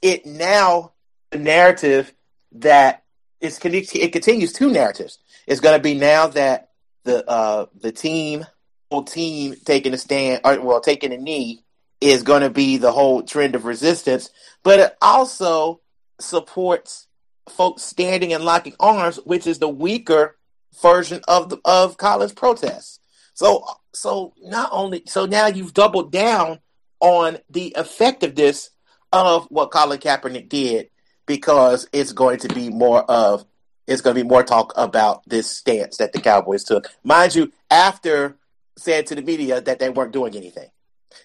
[0.00, 0.92] it now
[1.30, 2.12] the narrative
[2.52, 3.04] that
[3.40, 5.18] it's it continues two narratives.
[5.46, 6.70] It's going to be now that
[7.04, 8.46] the uh, the team
[8.92, 11.64] whole team taking a stand, or, well, taking a knee
[12.00, 14.28] is going to be the whole trend of resistance,
[14.62, 15.80] but it also
[16.20, 17.06] supports
[17.48, 20.36] folks standing and locking arms, which is the weaker
[20.82, 23.00] version of the of Colin's protests.
[23.34, 26.60] So so not only so now you've doubled down
[27.00, 28.70] on the effectiveness
[29.12, 30.90] of what Colin Kaepernick did
[31.26, 33.44] because it's going to be more of
[33.86, 36.88] it's going to be more talk about this stance that the Cowboys took.
[37.02, 38.36] Mind you, after
[38.76, 40.68] said to the media that they weren't doing anything.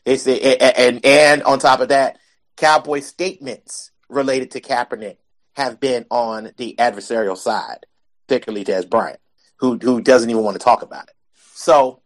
[0.05, 2.17] They say, and and on top of that,
[2.57, 5.17] Cowboy statements related to Kaepernick
[5.55, 7.85] have been on the adversarial side,
[8.27, 9.19] particularly Dez Bryant,
[9.57, 11.15] who who doesn't even want to talk about it.
[11.53, 12.01] So,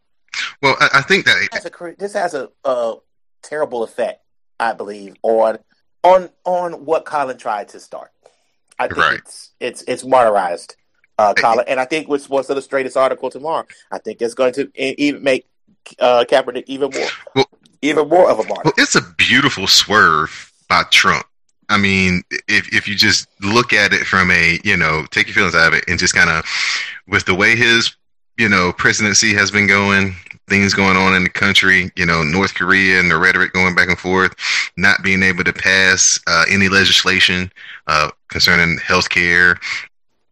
[0.62, 2.96] well, I, I think that has a, this has a, a
[3.42, 4.24] terrible effect,
[4.60, 5.58] I believe, on
[6.04, 8.12] on on what Colin tried to start.
[8.80, 9.20] I think right.
[9.20, 10.76] it's it's it's martyrized
[11.22, 14.72] uh, Colin, and I think with Sports Illustrated's article tomorrow, I think it's going to
[14.76, 15.48] even make
[16.00, 17.46] uh, Kaepernick even more well,
[17.82, 18.62] even more of a martyr.
[18.66, 21.26] Well, it's a beautiful swerve by Trump.
[21.70, 25.36] I mean, if if you just look at it from a you know take your
[25.36, 26.44] feelings out of it and just kind of
[27.08, 27.96] with the way his
[28.42, 30.16] you know presidency has been going,
[30.48, 33.88] things going on in the country, you know, North Korea and the rhetoric going back
[33.88, 34.34] and forth,
[34.76, 37.52] not being able to pass uh, any legislation
[37.86, 39.60] uh, concerning health care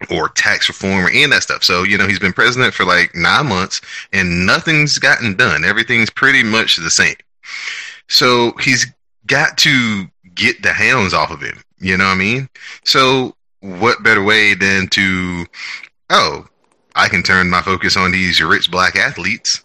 [0.10, 1.64] or tax reform or any of that stuff.
[1.64, 3.80] So, you know, he's been president for like nine months
[4.12, 5.64] and nothing's gotten done.
[5.64, 7.16] Everything's pretty much the same.
[8.08, 8.88] So he's
[9.28, 11.62] got to get the hounds off of him.
[11.80, 12.50] You know what I mean?
[12.84, 15.46] So what better way than to,
[16.10, 16.48] oh,
[17.00, 19.64] I can turn my focus on these rich black athletes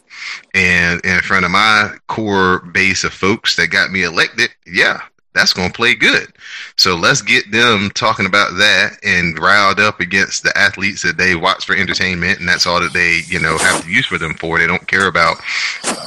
[0.54, 4.50] and in front of my core base of folks that got me elected.
[4.66, 5.00] Yeah,
[5.34, 6.32] that's going to play good.
[6.76, 11.34] So let's get them talking about that and riled up against the athletes that they
[11.34, 14.34] watch for entertainment, and that's all that they, you know, have to use for them
[14.34, 14.58] for.
[14.58, 15.38] They don't care about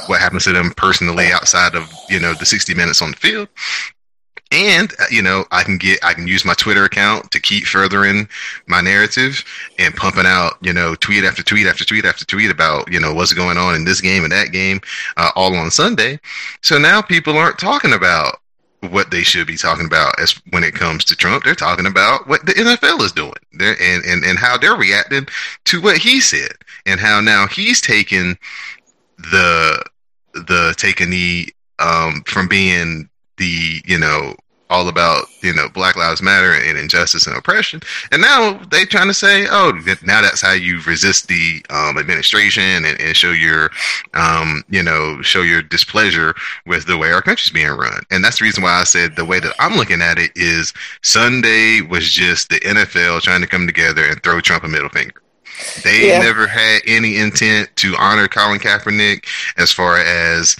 [0.06, 3.48] what happens to them personally outside of, you know, the 60 minutes on the field.
[4.50, 7.64] And uh, you know, I can get, I can use my Twitter account to keep
[7.64, 8.28] furthering
[8.66, 9.44] my narrative
[9.78, 13.12] and pumping out, you know, tweet after tweet after tweet after tweet about, you know,
[13.12, 14.80] what's going on in this game and that game,
[15.16, 16.18] uh, all on Sunday.
[16.62, 18.40] So now people aren't talking about
[18.80, 21.44] what they should be talking about as when it comes to Trump.
[21.44, 25.26] They're talking about what the NFL is doing they're, and, and, and how they're reacting
[25.66, 26.52] to what he said
[26.86, 28.38] and how now he's taken
[29.18, 29.82] the,
[30.32, 33.08] the taking the, um, from being
[33.38, 34.34] the, you know,
[34.70, 37.80] all about you know Black Lives Matter and injustice and oppression,
[38.12, 39.72] and now they trying to say, oh,
[40.04, 43.70] now that's how you resist the um, administration and, and, show your,
[44.14, 46.34] um, you know, show your displeasure
[46.66, 49.24] with the way our country's being run, and that's the reason why I said the
[49.24, 50.72] way that I'm looking at it is
[51.02, 55.22] Sunday was just the NFL trying to come together and throw Trump a middle finger.
[55.82, 56.20] They yeah.
[56.20, 60.56] never had any intent to honor Colin Kaepernick as far as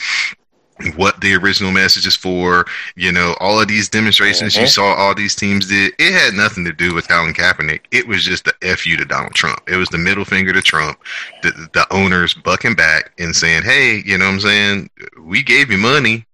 [0.97, 2.67] what the original message is for.
[2.97, 4.62] You know, all of these demonstrations mm-hmm.
[4.62, 7.81] you saw all these teams did, it had nothing to do with Colin Kaepernick.
[7.91, 9.61] It was just the F you to Donald Trump.
[9.67, 10.99] It was the middle finger to Trump,
[11.43, 14.91] the, the owners bucking back and saying, hey, you know what I'm saying?
[15.21, 16.27] We gave you money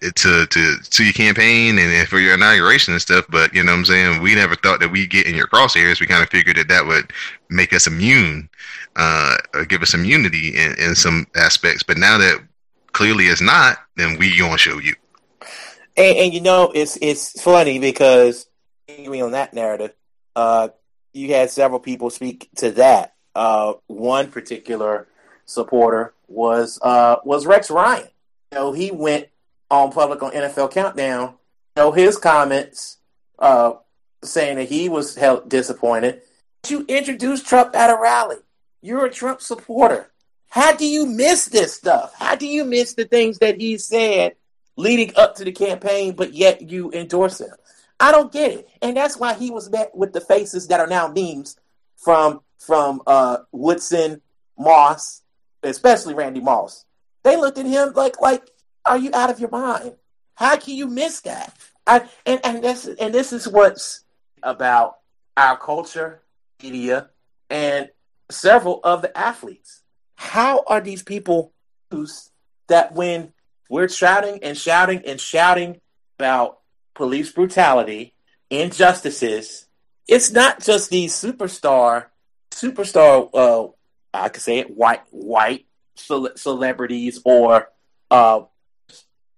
[0.00, 3.24] to to to your campaign and for your inauguration and stuff.
[3.28, 4.22] But you know what I'm saying?
[4.22, 6.00] We never thought that we'd get in your crosshairs.
[6.00, 7.12] We kind of figured that that would
[7.48, 8.48] make us immune,
[8.96, 11.82] uh, or give us immunity in, in some aspects.
[11.82, 12.40] But now that
[12.96, 14.94] clearly it's not, then we gonna show you.
[15.98, 18.46] And, and you know, it's it's funny because
[18.88, 19.92] on that narrative,
[20.34, 20.68] uh,
[21.12, 23.14] you had several people speak to that.
[23.34, 25.08] Uh, one particular
[25.44, 28.08] supporter was uh, was Rex Ryan.
[28.52, 29.28] You know, he went
[29.70, 31.34] on public on NFL Countdown.
[31.76, 32.96] You know, his comments
[33.38, 33.74] uh,
[34.24, 36.22] saying that he was held disappointed.
[36.66, 38.36] You introduced Trump at a rally.
[38.80, 40.10] You're a Trump supporter.
[40.56, 42.14] How do you miss this stuff?
[42.14, 44.36] How do you miss the things that he said
[44.76, 47.52] leading up to the campaign, but yet you endorse him?
[48.00, 48.68] I don't get it.
[48.80, 51.58] And that's why he was met with the faces that are now memes
[51.98, 54.22] from from uh, Woodson,
[54.58, 55.20] Moss,
[55.62, 56.86] especially Randy Moss.
[57.22, 58.48] They looked at him like like,
[58.86, 59.92] are you out of your mind?
[60.36, 61.54] How can you miss that?
[61.86, 64.04] I, and and this and this is what's
[64.42, 65.00] about
[65.36, 66.22] our culture,
[66.62, 67.10] media,
[67.50, 67.90] and
[68.30, 69.82] several of the athletes
[70.16, 71.52] how are these people
[72.68, 73.32] that when
[73.70, 75.80] we're shouting and shouting and shouting
[76.18, 76.58] about
[76.94, 78.14] police brutality,
[78.50, 79.66] injustices,
[80.08, 82.06] it's not just these superstar,
[82.50, 83.68] superstar, uh,
[84.12, 87.68] I could say it, white, white celebrities or,
[88.10, 88.42] uh,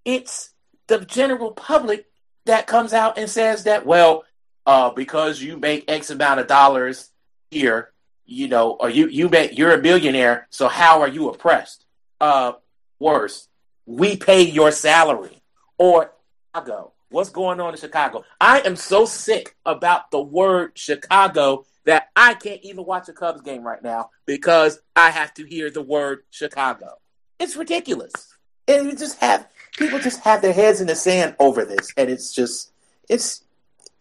[0.05, 0.51] it's
[0.87, 2.05] the general public
[2.45, 4.23] that comes out and says that, well,
[4.65, 7.09] uh, because you make X amount of dollars
[7.51, 7.91] here,
[8.29, 11.85] you know, or you you bet you're a billionaire, so how are you oppressed?
[12.21, 12.53] Uh,
[12.99, 13.47] worse,
[13.85, 15.41] we pay your salary.
[15.77, 16.11] Or
[16.53, 18.23] Chicago, what's going on in Chicago?
[18.39, 23.41] I am so sick about the word Chicago that I can't even watch a Cubs
[23.41, 26.99] game right now because I have to hear the word Chicago.
[27.39, 28.13] It's ridiculous.
[28.67, 32.09] and you just have people just have their heads in the sand over this, and
[32.09, 32.71] it's just
[33.09, 33.43] it's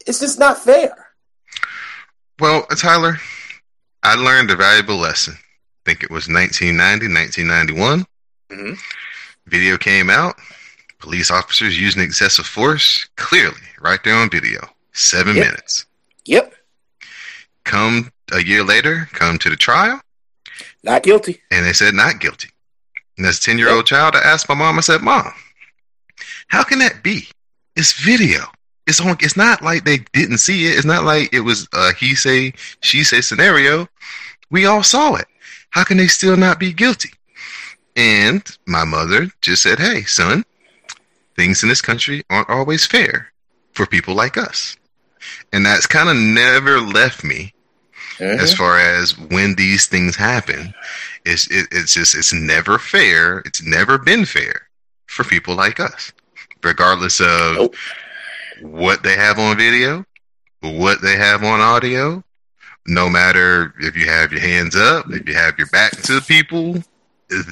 [0.06, 1.06] it's just not fair.
[2.40, 3.18] Well, Tyler,
[4.02, 5.34] I learned a valuable lesson.
[5.36, 8.06] I think it was 1990, 1991.
[8.50, 8.74] Mm-hmm.
[9.46, 10.36] Video came out.
[10.98, 14.60] Police officers using excessive force, clearly, right there on video.
[14.92, 15.46] Seven Yep.
[15.46, 15.86] minutes.
[16.24, 16.54] Yep,
[17.64, 20.00] Come a year later, come to the trial,
[20.82, 21.40] not guilty.
[21.50, 22.48] and they said not guilty.
[23.16, 25.32] And as a 10 year old child, I asked my mom, I said, Mom,
[26.48, 27.28] how can that be?
[27.76, 28.44] It's video.
[28.88, 29.16] It's on.
[29.20, 30.76] It's not like they didn't see it.
[30.76, 33.86] It's not like it was a he say, she say scenario.
[34.50, 35.26] We all saw it.
[35.70, 37.10] How can they still not be guilty?
[37.96, 40.44] And my mother just said, Hey, son,
[41.36, 43.30] things in this country aren't always fair
[43.72, 44.76] for people like us.
[45.52, 47.52] And that's kind of never left me
[48.18, 48.40] Mm-hmm.
[48.40, 50.74] as far as when these things happen.
[51.24, 53.38] It's it, it's just it's never fair.
[53.46, 54.62] It's never been fair
[55.06, 56.12] for people like us,
[56.64, 57.76] regardless of Nope.
[58.62, 60.04] What they have on video,
[60.60, 62.22] what they have on audio.
[62.86, 66.20] No matter if you have your hands up, if you have your back to the
[66.22, 66.82] people,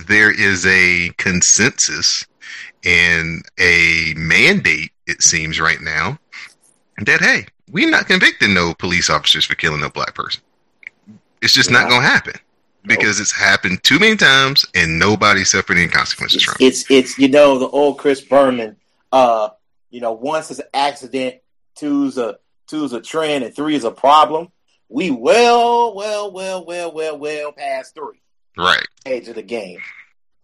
[0.07, 2.27] there is a consensus
[2.85, 4.93] and a mandate.
[5.07, 6.19] It seems right now
[7.05, 10.43] that hey, we're not convicting no police officers for killing no black person.
[11.43, 12.35] It's just not going to happen
[12.87, 16.65] because it's happened too many times and nobody's suffering any consequences from it.
[16.65, 18.77] It's it's you know the old Chris Berman.
[19.13, 19.51] Uh,
[19.97, 21.37] you know, once is an accident,
[21.75, 22.37] two's a
[22.69, 24.49] two's a trend, and three is a problem.
[24.91, 28.21] We well, well, well, well, well, well past three
[28.59, 29.79] Right, age of the game.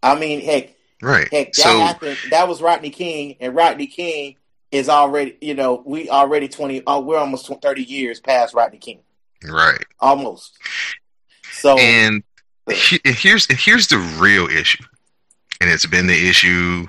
[0.01, 1.31] I mean, heck, right.
[1.31, 2.17] heck, that So happened.
[2.31, 4.37] That was Rodney King, and Rodney King
[4.71, 6.81] is already, you know, we already twenty.
[6.87, 9.01] Oh, we're almost 20, thirty years past Rodney King,
[9.47, 10.57] right, almost.
[11.51, 12.23] So and
[12.71, 14.83] he- and here's and here's the real issue,
[15.61, 16.87] and it's been the issue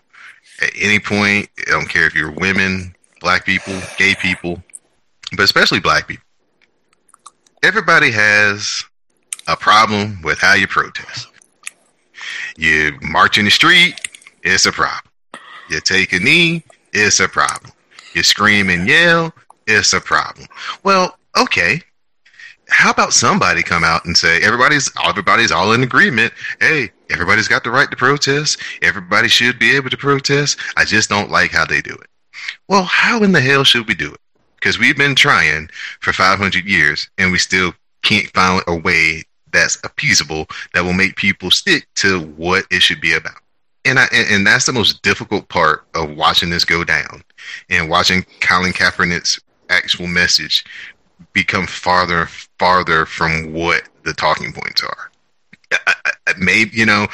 [0.64, 1.48] at any point.
[1.66, 4.62] I don't care if you're women, black people, gay people,
[5.32, 6.24] but especially black people.
[7.62, 8.84] Everybody has
[9.46, 11.28] a problem with how you protest.
[12.56, 13.94] You march in the street,
[14.42, 15.10] it's a problem.
[15.68, 17.72] You take a knee, it's a problem.
[18.14, 19.32] You scream and yell,
[19.66, 20.46] it's a problem.
[20.82, 21.80] Well, okay.
[22.68, 26.32] How about somebody come out and say everybody's everybody's all in agreement?
[26.60, 28.58] Hey, everybody's got the right to protest.
[28.82, 30.58] Everybody should be able to protest.
[30.76, 32.08] I just don't like how they do it.
[32.68, 34.20] Well, how in the hell should we do it?
[34.56, 35.68] Because we've been trying
[36.00, 37.72] for 500 years and we still
[38.02, 39.22] can't find a way
[39.52, 43.40] that's appeasable that will make people stick to what it should be about.
[43.84, 47.22] And I and, that's the most difficult part of watching this go down
[47.70, 50.64] and watching Colin Kaepernick's actual message
[51.32, 55.10] become farther and farther from what the talking points are.
[56.38, 57.06] Maybe you know,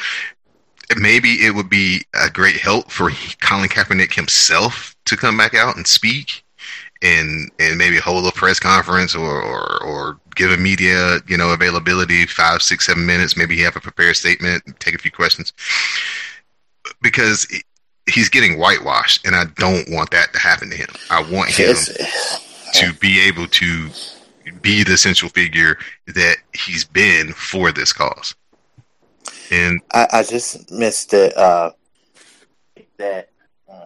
[0.97, 5.75] maybe it would be a great help for Colin Kaepernick himself to come back out
[5.75, 6.43] and speak,
[7.01, 11.51] and and maybe hold a press conference or or, or give a media you know
[11.51, 13.37] availability five six seven minutes.
[13.37, 15.53] Maybe he have a prepared statement, take a few questions,
[17.01, 17.47] because
[18.09, 20.89] he's getting whitewashed, and I don't want that to happen to him.
[21.09, 21.75] I want him
[22.73, 23.89] to be able to
[24.61, 28.35] be the central figure that he's been for this cause.
[29.51, 31.35] And I, I just missed it.
[31.37, 31.71] Uh,
[32.97, 33.29] that
[33.69, 33.85] uh.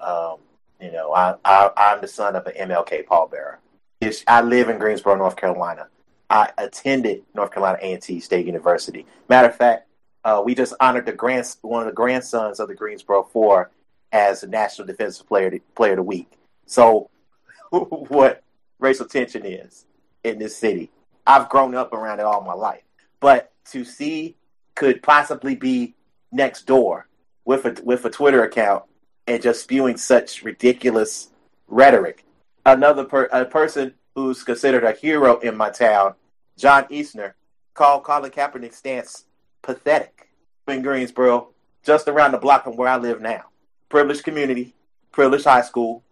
[0.00, 0.38] Um,
[0.80, 3.56] you know, I, I I'm the son of an MLK pallbearer.
[4.00, 5.88] It's, I live in Greensboro, North Carolina.
[6.30, 9.04] I attended North Carolina A&T State University.
[9.28, 9.88] Matter of fact,
[10.24, 13.70] uh, we just honored the grand one of the grandsons of the Greensboro Four
[14.12, 16.30] as the National Defensive Player Player of the Week.
[16.66, 17.10] So,
[17.70, 18.42] what
[18.78, 19.86] racial tension is
[20.22, 20.90] in this city?
[21.26, 22.82] I've grown up around it all my life,
[23.18, 24.36] but to see
[24.74, 25.94] could possibly be
[26.32, 27.08] next door
[27.44, 28.84] with a with a Twitter account
[29.26, 31.28] and just spewing such ridiculous
[31.68, 32.24] rhetoric.
[32.66, 36.14] Another per, a person who's considered a hero in my town,
[36.56, 37.34] John Isner,
[37.74, 39.24] called Colin Kaepernick's stance
[39.62, 40.28] pathetic
[40.68, 41.48] in Greensboro,
[41.84, 43.44] just around the block from where I live now.
[43.88, 44.74] Privileged community,
[45.12, 46.04] privileged high school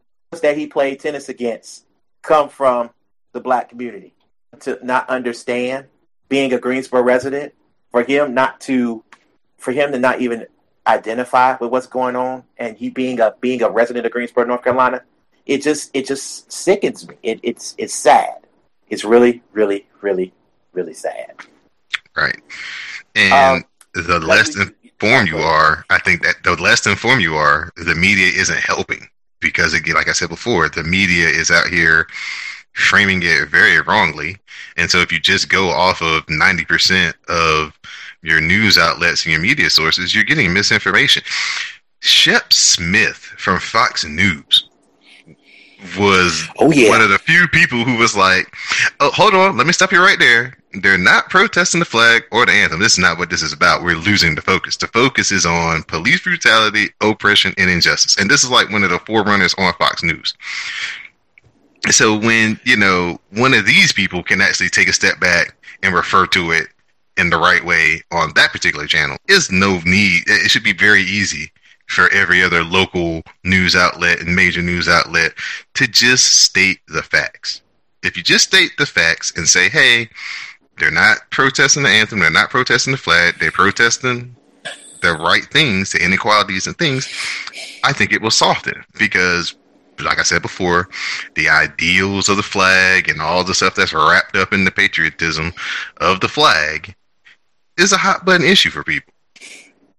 [0.42, 1.86] that he played tennis against
[2.22, 2.90] come from
[3.32, 4.14] the black community.
[4.60, 5.86] To not understand
[6.28, 7.54] being a Greensboro resident,
[7.90, 9.02] for him not to,
[9.56, 10.46] for him to not even
[10.86, 14.62] identify with what's going on, and he being a being a resident of Greensboro, North
[14.62, 15.02] Carolina,
[15.46, 17.16] it just it just sickens me.
[17.22, 18.36] It, it's it's sad.
[18.88, 20.32] It's really really really
[20.72, 21.34] really sad.
[22.16, 22.40] right,
[23.14, 23.64] and Um,
[23.94, 28.26] the less informed you are, I think that the less informed you are, the media
[28.26, 29.08] isn't helping
[29.40, 32.06] because again, like I said before, the media is out here
[32.72, 34.36] framing it very wrongly.
[34.76, 37.78] And so if you just go off of 90% of
[38.22, 41.22] your news outlets and your media sources, you're getting misinformation.
[42.00, 44.68] Shep Smith from Fox News
[45.98, 46.88] was oh, yeah.
[46.88, 48.52] one of the few people who was like,
[49.00, 50.54] oh, hold on, let me stop you right there.
[50.82, 52.80] They're not protesting the flag or the anthem.
[52.80, 53.82] This is not what this is about.
[53.82, 54.76] We're losing the focus.
[54.76, 58.18] The focus is on police brutality, oppression, and injustice.
[58.18, 60.34] And this is like one of the forerunners on Fox News.
[61.90, 65.94] So when, you know, one of these people can actually take a step back and
[65.94, 66.68] refer to it
[67.16, 70.22] in the right way on that particular channel, is no need.
[70.26, 71.50] It should be very easy
[71.86, 75.32] for every other local news outlet and major news outlet
[75.74, 77.62] to just state the facts.
[78.02, 80.08] If you just state the facts and say, hey,
[80.78, 84.36] they're not protesting the anthem, they're not protesting the flag, they're protesting
[85.02, 87.08] the right things, the inequalities and things,
[87.84, 89.54] I think it will soften because
[90.00, 90.88] like I said before,
[91.34, 95.52] the ideals of the flag and all the stuff that's wrapped up in the patriotism
[95.98, 96.94] of the flag
[97.76, 99.12] is a hot button issue for people.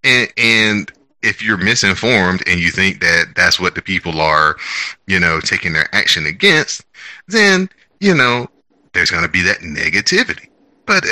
[0.04, 0.92] And, and
[1.22, 4.56] if you're misinformed and you think that that's what the people are,
[5.06, 6.84] you know, taking their action against,
[7.28, 7.68] then,
[8.00, 8.48] you know,
[8.92, 10.48] there's going to be that negativity.
[10.86, 11.08] But uh,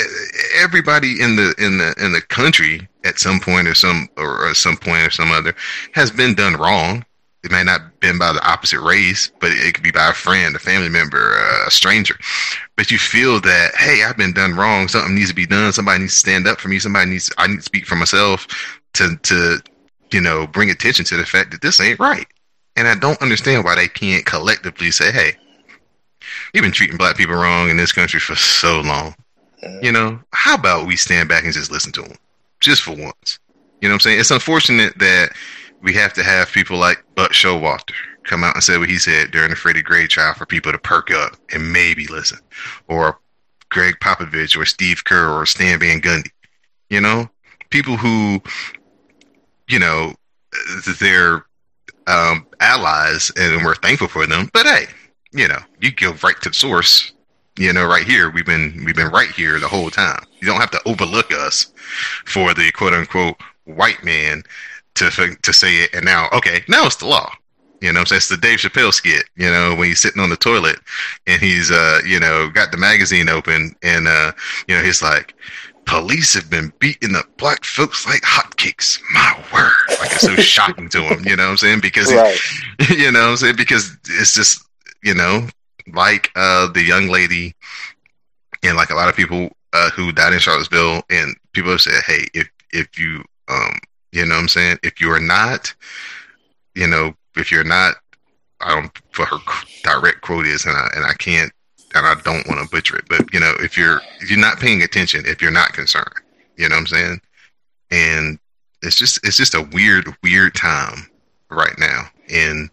[0.56, 4.56] everybody in the in the in the country at some point or some or at
[4.56, 5.54] some point or some other
[5.92, 7.04] has been done wrong.
[7.44, 10.14] It may not have been by the opposite race, but it could be by a
[10.14, 11.36] friend, a family member,
[11.66, 12.18] a stranger.
[12.76, 14.88] But you feel that, hey, I've been done wrong.
[14.88, 15.72] Something needs to be done.
[15.72, 16.80] Somebody needs to stand up for me.
[16.80, 17.32] Somebody needs.
[17.38, 18.46] I need to speak for myself
[18.94, 19.58] to to
[20.12, 22.26] you know, bring attention to the fact that this ain't right.
[22.76, 25.32] And I don't understand why they can't collectively say, hey,
[26.52, 29.14] you've been treating black people wrong in this country for so long.
[29.82, 32.16] You know, how about we stand back and just listen to them?
[32.60, 33.40] Just for once.
[33.80, 34.20] You know what I'm saying?
[34.20, 35.30] It's unfortunate that
[35.82, 39.30] we have to have people like Buck Showalter come out and say what he said
[39.30, 42.38] during the Freddie Gray trial for people to perk up and maybe listen.
[42.88, 43.18] Or
[43.70, 46.30] Gregg Popovich or Steve Kerr or Stan Van Gundy.
[46.90, 47.30] You know?
[47.70, 48.42] People who
[49.68, 50.14] you know,
[50.98, 51.44] they're
[52.06, 54.50] um, allies and we're thankful for them.
[54.52, 54.86] But hey,
[55.32, 57.12] you know, you go right to the source.
[57.58, 60.22] You know, right here, we've been we've been right here the whole time.
[60.40, 61.72] You don't have to overlook us
[62.24, 64.42] for the quote unquote white man
[64.98, 65.94] to to say it.
[65.94, 67.30] And now, okay, now it's the law.
[67.80, 69.24] You know, so it's the Dave Chappelle skit.
[69.36, 70.80] You know, when he's sitting on the toilet
[71.26, 74.32] and he's uh, you know, got the magazine open and uh,
[74.66, 75.34] you know, he's like,
[75.88, 79.00] police have been beating up black folks like hotcakes.
[79.12, 79.98] My word.
[80.00, 81.80] Like it's so shocking to him, you know what I'm saying?
[81.80, 82.38] Because, right.
[82.90, 83.56] you know what I'm saying?
[83.56, 84.64] Because it's just,
[85.02, 85.46] you know,
[85.92, 87.54] like uh, the young lady
[88.62, 92.02] and like a lot of people uh, who died in Charlottesville and people have said,
[92.06, 93.78] hey, if, if you, um,
[94.12, 94.78] you know what I'm saying?
[94.82, 95.74] If you are not,
[96.74, 97.96] you know, if you're not,
[98.60, 99.38] I don't, for her
[99.82, 101.52] direct quote is, and I, and I can't
[101.94, 104.60] and I don't want to butcher it, but you know, if you're if you're not
[104.60, 106.12] paying attention, if you're not concerned,
[106.56, 107.20] you know what I'm saying?
[107.90, 108.38] And
[108.82, 111.08] it's just it's just a weird weird time
[111.50, 112.68] right now in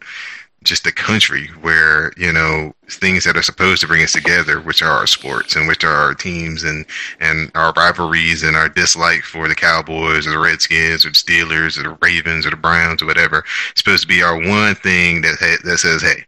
[0.65, 4.81] just the country where you know things that are supposed to bring us together, which
[4.81, 6.85] are our sports and which are our teams and
[7.19, 11.79] and our rivalries and our dislike for the Cowboys or the Redskins or the Steelers
[11.79, 13.45] or the Ravens or the Browns or whatever,
[13.75, 16.25] supposed to be our one thing that that says, hey,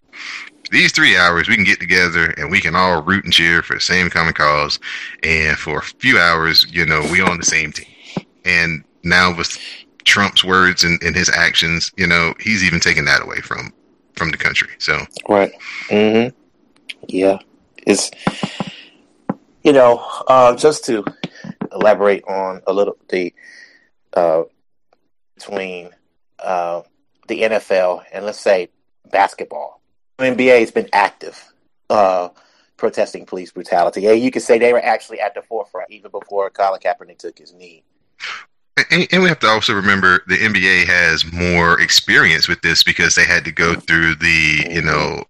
[0.71, 3.73] these three hours we can get together and we can all root and cheer for
[3.73, 4.79] the same common cause.
[5.23, 7.87] And for a few hours you know we on the same team.
[8.45, 9.57] And now with
[10.05, 13.73] trump's words and, and his actions you know he's even taking that away from
[14.17, 15.05] from the country so.
[15.29, 15.51] Right.
[15.89, 16.35] Mm-hmm.
[17.07, 17.39] Yeah.
[17.85, 18.11] It's
[19.63, 21.05] you know uh, just to
[21.71, 23.33] elaborate on a little the
[24.13, 24.43] uh,
[25.35, 25.91] between
[26.39, 26.81] uh,
[27.27, 28.69] the nfl and let's say
[29.11, 29.81] basketball.
[30.19, 31.53] NBA has been active
[31.89, 32.29] uh,
[32.75, 34.01] protesting police brutality.
[34.01, 37.37] Yeah, you could say they were actually at the forefront even before Colin Kaepernick took
[37.37, 37.83] his knee.
[38.91, 43.15] And, and, we have to also remember the NBA has more experience with this because
[43.15, 45.23] they had to go through the, you know,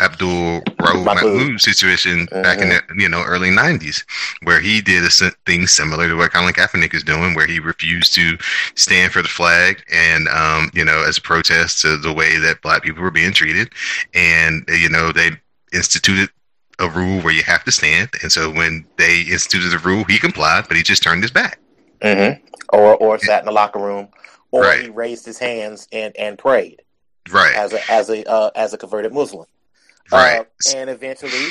[0.00, 1.60] Abdul Rauf Mahmoud.
[1.60, 2.42] Situation mm-hmm.
[2.42, 4.04] back in the you know early '90s,
[4.42, 8.14] where he did a thing similar to what Colin Kaepernick is doing, where he refused
[8.14, 8.36] to
[8.74, 12.62] stand for the flag and um, you know as a protest to the way that
[12.62, 13.70] black people were being treated,
[14.14, 15.30] and you know they
[15.72, 16.30] instituted
[16.78, 20.18] a rule where you have to stand, and so when they instituted the rule, he
[20.18, 21.58] complied, but he just turned his back,
[22.02, 22.44] mm-hmm.
[22.72, 24.08] or or sat in the locker room,
[24.50, 24.82] or right.
[24.82, 26.82] he raised his hands and and prayed,
[27.30, 29.46] right, as a as a uh, as a converted Muslim.
[30.10, 30.40] Right.
[30.40, 30.44] Uh,
[30.76, 31.48] and eventually,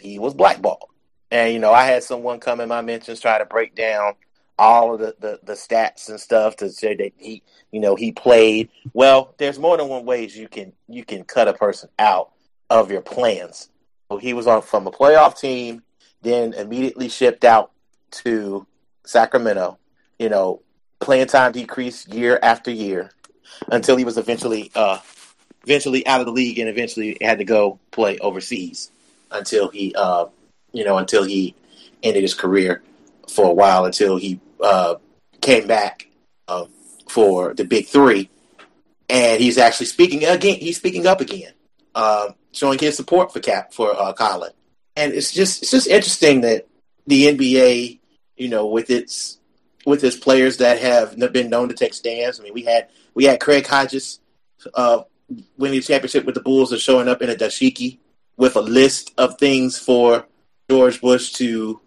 [0.00, 0.90] he was blackballed.
[1.30, 4.14] And you know, I had someone come in my mentions try to break down
[4.60, 8.10] all of the, the, the stats and stuff to say that he, you know, he
[8.10, 8.68] played.
[8.92, 12.30] Well, there's more than one ways you can you can cut a person out
[12.70, 13.68] of your plans
[14.10, 15.82] so he was on from a playoff team,
[16.22, 17.72] then immediately shipped out
[18.10, 18.66] to
[19.08, 19.78] Sacramento.
[20.18, 20.60] You know,
[21.00, 23.10] playing time decreased year after year
[23.70, 24.98] until he was eventually uh,
[25.64, 28.90] eventually out of the league and eventually had to go play overseas
[29.30, 30.26] until he uh,
[30.72, 31.54] you know until he
[32.02, 32.82] ended his career
[33.28, 34.96] for a while until he uh,
[35.40, 36.08] came back
[36.48, 36.66] uh,
[37.08, 38.28] for the big three
[39.08, 41.52] and he's actually speaking again he's speaking up again
[41.94, 44.52] uh, showing his support for cap for uh, Colin
[44.96, 46.66] and it's just it's just interesting that
[47.06, 47.98] the NBA
[48.38, 49.38] you know with its
[49.86, 53.24] with its players that have been known to take stands I mean we had we
[53.24, 54.20] had Craig Hodges
[54.74, 55.02] uh,
[55.56, 57.98] winning the championship with the Bulls and showing up in a dashiki
[58.36, 60.26] with a list of things for
[60.70, 61.80] George Bush to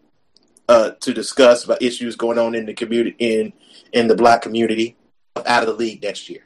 [0.69, 3.53] uh, to discuss about issues going on in the community in
[3.91, 4.95] in the black community
[5.45, 6.43] out of the league next year.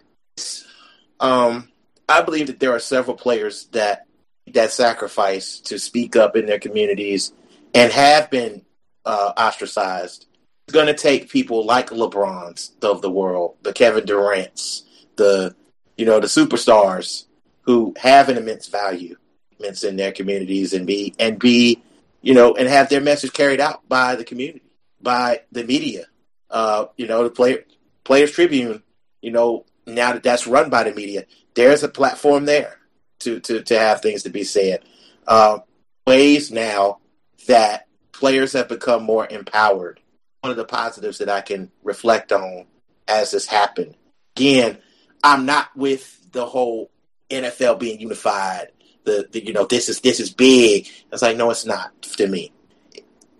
[1.20, 1.70] Um,
[2.10, 4.08] I believe that there are several players that
[4.54, 7.34] that sacrifice to speak up in their communities
[7.74, 8.65] and have been
[9.06, 10.26] uh, ostracized.
[10.68, 14.84] It's going to take people like LeBron's of the world, the Kevin Durant's,
[15.16, 15.56] the
[15.98, 17.26] you know the superstars
[17.62, 19.16] who have an immense value
[19.60, 21.82] immense in their communities and be and be
[22.22, 24.62] you know and have their message carried out by the community
[25.02, 26.06] by the media
[26.50, 27.64] uh, you know the player
[28.04, 28.84] players tribune
[29.22, 31.26] you know now that that's run by the media
[31.56, 32.78] there's a platform there
[33.20, 34.82] to to, to have things to be said
[35.28, 35.60] uh,
[36.06, 37.00] ways now
[37.48, 37.85] that
[38.20, 40.00] players have become more empowered
[40.42, 42.66] one of the positives that i can reflect on
[43.08, 43.96] as this happened
[44.36, 44.78] again
[45.24, 46.92] i'm not with the whole
[47.30, 48.68] nfl being unified
[49.06, 50.90] the, the you know this is this is big.
[51.12, 52.52] It's like no, it's not to me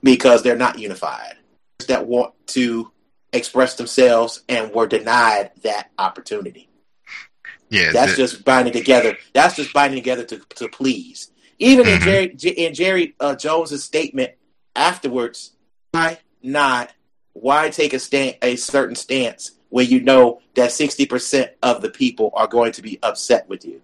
[0.02, 1.36] because they're not unified.
[1.88, 2.92] That want to
[3.34, 6.70] express themselves and were denied that opportunity.
[7.70, 9.18] Yeah, that's the, just binding together.
[9.34, 11.32] That's just binding together to to please.
[11.60, 12.08] Even mm-hmm.
[12.08, 14.32] in Jerry in Jerry uh, Jones's statement
[14.76, 15.52] afterwards,
[15.92, 16.92] why not?
[17.34, 21.90] Why take a stand a certain stance when you know that sixty percent of the
[21.90, 23.82] people are going to be upset with you?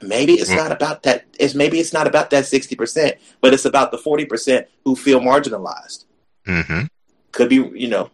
[0.00, 0.56] Maybe it's mm.
[0.56, 1.24] not about that.
[1.38, 4.96] It's maybe it's not about that sixty percent, but it's about the forty percent who
[4.96, 6.04] feel marginalized.
[6.46, 6.84] Mm-hmm.
[7.32, 8.10] Could be, you know,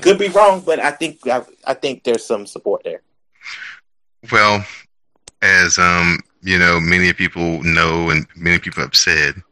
[0.00, 3.02] could be wrong, but I think I, I think there's some support there.
[4.30, 4.66] Well,
[5.40, 9.42] as um, you know, many people know, and many people have said,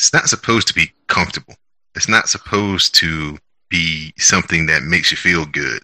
[0.00, 1.54] it's not supposed to be comfortable.
[1.94, 3.36] It's not supposed to
[3.68, 5.82] be something that makes you feel good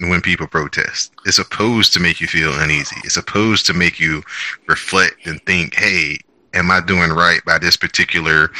[0.00, 1.12] when people protest.
[1.26, 2.96] It's supposed to make you feel uneasy.
[3.04, 4.22] It's supposed to make you
[4.66, 6.16] reflect and think, hey,
[6.54, 8.50] am I doing right by this particular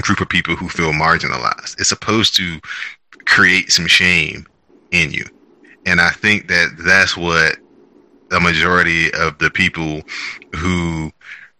[0.00, 1.78] group of people who feel marginalized?
[1.78, 2.60] It's supposed to
[3.26, 4.46] create some shame
[4.92, 5.26] in you.
[5.84, 7.58] And I think that that's what
[8.30, 10.00] the majority of the people
[10.56, 11.12] who,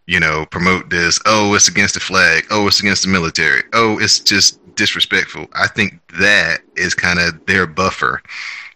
[0.06, 3.98] you know, promote this, oh, it's against the flag, oh, it's against the military, oh,
[3.98, 5.46] it's just disrespectful.
[5.54, 8.22] I think that is kind of their buffer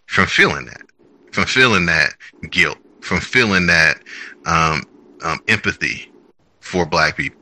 [0.07, 0.81] from feeling that,
[1.31, 2.15] from feeling that
[2.49, 4.01] guilt, from feeling that
[4.45, 4.83] um,
[5.23, 6.11] um, empathy
[6.61, 7.38] for black people.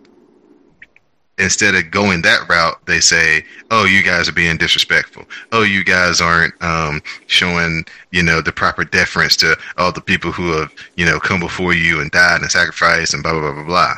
[1.39, 5.25] Instead of going that route, they say, "Oh, you guys are being disrespectful.
[5.51, 10.31] Oh, you guys aren't um, showing, you know, the proper deference to all the people
[10.31, 13.53] who have, you know, come before you and died and sacrificed and blah blah blah
[13.53, 13.93] blah blah."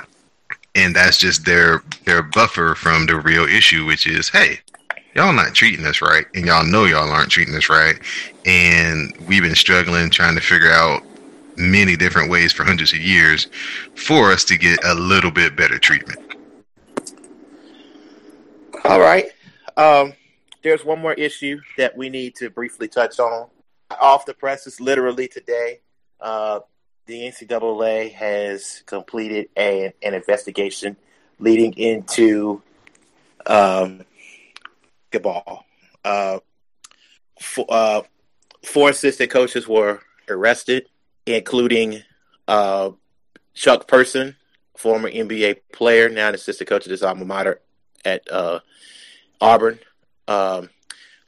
[0.76, 4.60] And that's just their their buffer from the real issue, which is, hey,
[5.16, 8.00] y'all not treating us right, and y'all know y'all aren't treating us right,
[8.46, 11.04] and we've been struggling trying to figure out
[11.58, 13.48] many different ways for hundreds of years
[13.96, 16.20] for us to get a little bit better treatment.
[18.86, 19.26] All right.
[19.76, 20.14] Um,
[20.64, 23.48] there's one more issue that we need to briefly touch on.
[24.00, 25.80] Off the presses, literally today,
[26.22, 26.60] uh,
[27.06, 30.96] the NCAA has completed a, an investigation
[31.40, 32.62] leading into
[33.48, 34.06] um,
[35.12, 35.66] basketball.
[36.06, 36.40] Uh,
[37.42, 38.02] four, uh,
[38.64, 40.88] four assistant coaches were arrested,
[41.26, 42.02] including
[42.48, 42.92] uh,
[43.54, 44.36] Chuck Person,
[44.78, 47.60] former NBA player, now an assistant coach at his alma mater
[48.06, 48.60] at uh,
[49.42, 49.80] Auburn.
[50.28, 50.70] Um,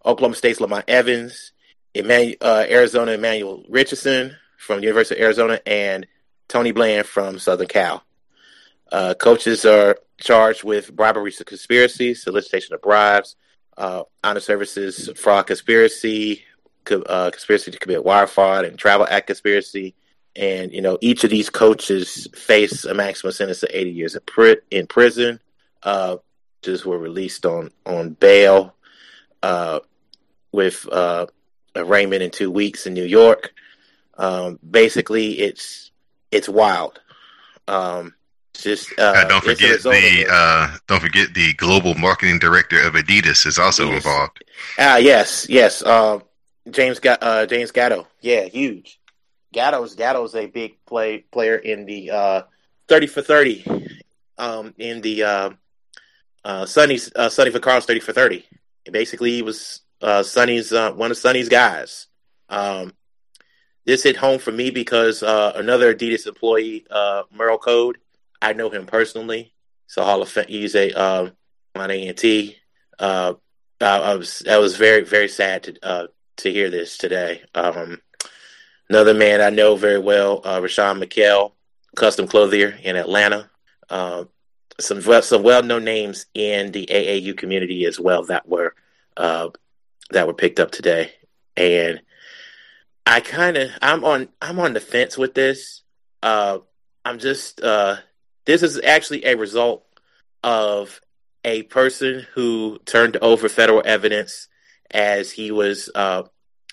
[0.06, 1.52] Oklahoma State's Lamont Evans,
[1.94, 6.08] Emmanuel, uh, Arizona Emmanuel Richardson from University of Arizona, and
[6.48, 8.04] Tony Bland from Southern Cal.
[8.92, 13.36] Uh, coaches are charged with bribery, conspiracy, solicitation of bribes,
[13.78, 16.44] uh, honest services fraud conspiracy,
[16.84, 19.96] co- uh, conspiracy to commit wire fraud, and travel act conspiracy.
[20.36, 24.22] And you know, each of these coaches face a maximum sentence of 80 years in,
[24.26, 25.40] pri- in prison.
[26.62, 28.76] Just were released on on bail
[29.42, 29.80] uh,
[30.52, 31.26] with uh,
[31.76, 33.54] arraignment in two weeks in New York.
[34.18, 35.92] Um, basically, it's
[36.32, 37.00] it's wild.
[37.68, 38.14] Um,
[38.54, 43.58] just uh, don't forget the uh, don't forget the global marketing director of Adidas is
[43.58, 43.96] also yes.
[43.96, 44.44] involved.
[44.78, 45.82] Ah, yes, yes.
[45.82, 46.20] Uh,
[46.70, 48.08] James got uh, James Gatto.
[48.22, 49.00] Yeah, huge.
[49.54, 52.42] Gatto's Gatto's a big play player in the uh,
[52.88, 53.66] thirty for thirty.
[54.38, 55.24] Um, in the
[56.44, 56.98] uh, uh, Sonny
[57.52, 58.46] Vaccaro's thirty for thirty.
[58.92, 62.08] Basically, he was uh, Sonny's uh, one of Sonny's guys.
[62.50, 62.94] Um,
[63.86, 67.98] this hit home for me because uh, another Adidas employee, uh, Merl Code,
[68.42, 69.54] I know him personally.
[69.88, 71.32] So Hall of Fame, he's a um,
[71.76, 72.24] on ANT.
[73.00, 73.34] Uh,
[73.80, 77.42] I, I, was I was very very sad to uh, to hear this today.
[77.56, 78.02] Um,
[78.90, 81.56] another man I know very well, uh, Rashan Michel,
[81.96, 83.50] custom clothier in Atlanta.
[83.90, 84.26] Uh,
[84.82, 88.76] some some well known names in the AAU community as well that were
[89.18, 89.50] uh,
[90.12, 91.14] that were picked up today,
[91.56, 92.02] and
[93.06, 95.82] I kind of I'm on I'm on the fence with this.
[96.24, 96.60] Uh,
[97.06, 97.98] I'm just uh,
[98.46, 99.86] this is actually a result
[100.44, 101.02] of
[101.44, 104.48] a person who turned over federal evidence
[104.92, 106.24] as he was uh,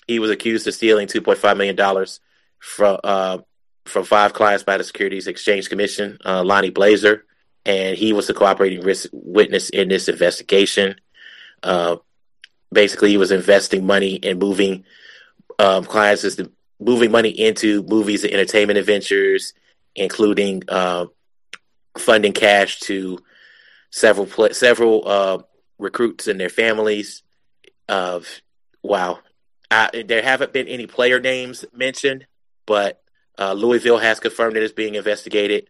[0.07, 2.19] he was accused of stealing 2.5 million dollars
[2.59, 3.39] from uh,
[3.85, 7.25] from five clients by the Securities Exchange Commission, uh, Lonnie Blazer,
[7.65, 10.95] and he was the cooperating witness in this investigation.
[11.61, 11.97] Uh,
[12.71, 14.85] basically, he was investing money and moving
[15.59, 19.53] um, clients the, moving money into movies and entertainment adventures,
[19.95, 21.05] including uh,
[21.97, 23.19] funding cash to
[23.91, 25.37] several pl- several uh,
[25.77, 27.23] recruits and their families.
[27.87, 28.41] Of
[28.83, 29.19] wow,
[29.69, 32.25] I, there haven't been any player names mentioned,
[32.65, 33.01] but
[33.37, 35.69] uh, Louisville has confirmed that it is being investigated.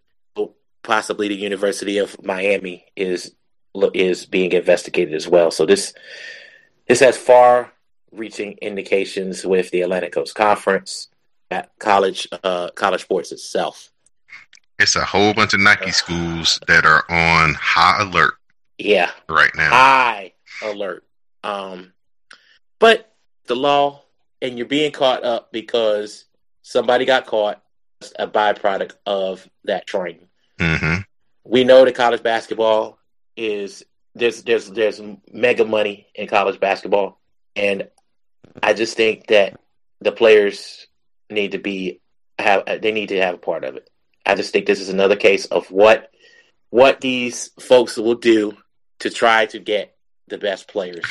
[0.84, 3.34] Possibly the University of Miami is
[3.94, 5.52] is being investigated as well.
[5.52, 5.94] So this
[6.88, 7.72] this has far
[8.12, 11.08] reaching indications with the Atlantic Coast Conference
[11.52, 13.92] at college uh, college sports itself.
[14.80, 18.36] It's a whole bunch of Nike schools that are on high alert.
[18.78, 21.04] Yeah, right now, high alert.
[21.44, 21.92] Um,
[22.80, 23.14] but
[23.48, 24.04] the law,
[24.42, 26.26] and you're being caught up because
[26.62, 27.62] somebody got caught.
[28.18, 30.29] A byproduct of that training.
[30.60, 31.02] Mm-hmm.
[31.44, 33.00] We know that college basketball
[33.36, 33.84] is
[34.16, 35.02] there's there's there's
[35.32, 37.20] mega money in college basketball,
[37.56, 37.88] and
[38.62, 39.60] I just think that
[40.02, 40.88] the players
[41.30, 42.02] need to be
[42.38, 43.90] have they need to have a part of it.
[44.26, 46.12] I just think this is another case of what
[46.70, 48.56] what these folks will do
[49.00, 49.96] to try to get
[50.28, 51.06] the best players.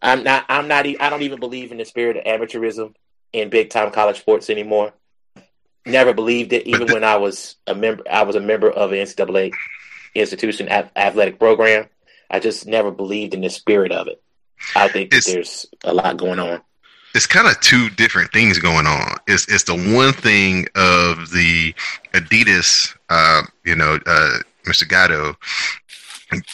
[0.00, 2.94] I'm not I'm not I don't even believe in the spirit of amateurism
[3.32, 4.92] in big time college sports anymore.
[5.86, 8.98] Never believed it even when I was a member I was a member of an
[8.98, 9.52] NCAA
[10.14, 11.88] institution athletic program.
[12.30, 14.22] I just never believed in the spirit of it.
[14.74, 16.62] I think there's a lot going on
[17.14, 19.14] it's kind of two different things going on.
[19.26, 21.72] It's it's the one thing of the
[22.12, 24.88] Adidas, uh, you know, uh, Mr.
[24.88, 25.36] Gatto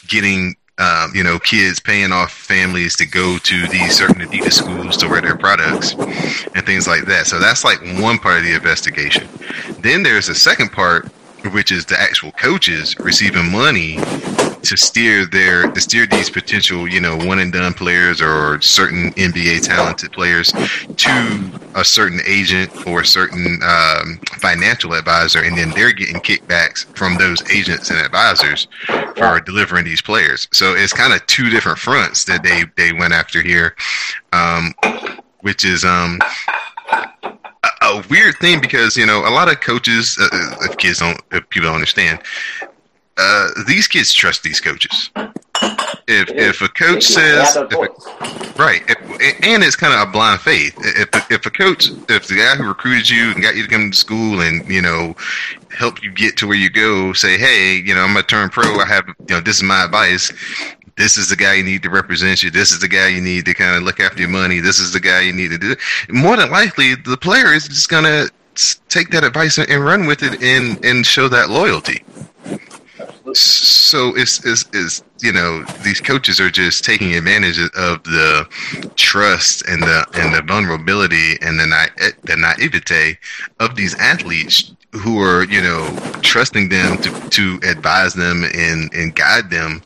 [0.06, 4.96] getting um, you know, kids paying off families to go to these certain Adidas schools
[4.96, 7.26] to wear their products and things like that.
[7.26, 9.28] So that's like one part of the investigation.
[9.80, 11.06] Then there's a second part,
[11.52, 13.98] which is the actual coaches receiving money
[14.62, 19.12] to steer their to steer these potential you know one and done players or certain
[19.12, 25.70] NBA talented players to a certain agent or a certain um, financial advisor, and then
[25.70, 28.68] they're getting kickbacks from those agents and advisors
[29.16, 30.48] for delivering these players.
[30.52, 33.76] So it's kind of two different fronts that they they went after here,
[34.32, 34.74] um,
[35.40, 36.20] which is um,
[37.82, 41.20] a weird thing because you know a lot of coaches, uh, uh if kids don't,
[41.32, 42.20] if people don't understand,
[43.16, 45.10] uh, these kids trust these coaches.
[46.08, 47.76] If if a coach says if a,
[48.60, 48.98] right, if,
[49.44, 50.74] and it's kind of a blind faith.
[50.78, 53.90] If if a coach, if the guy who recruited you and got you to come
[53.90, 55.14] to school and you know
[55.76, 58.80] help you get to where you go, say, hey, you know, I'm gonna turn pro.
[58.80, 60.32] I have, you know, this is my advice.
[60.96, 62.50] This is the guy you need to represent you.
[62.50, 64.60] This is the guy you need to kind of look after your money.
[64.60, 65.76] This is the guy you need to do.
[66.08, 68.26] More than likely, the player is just gonna
[68.88, 72.02] take that advice and run with it and and show that loyalty.
[73.34, 78.46] So it's, it's, it's, you know, these coaches are just taking advantage of the
[78.96, 83.18] trust and the and the vulnerability and the na- the naivete
[83.58, 89.14] of these athletes who are, you know, trusting them to, to advise them and, and
[89.14, 89.82] guide them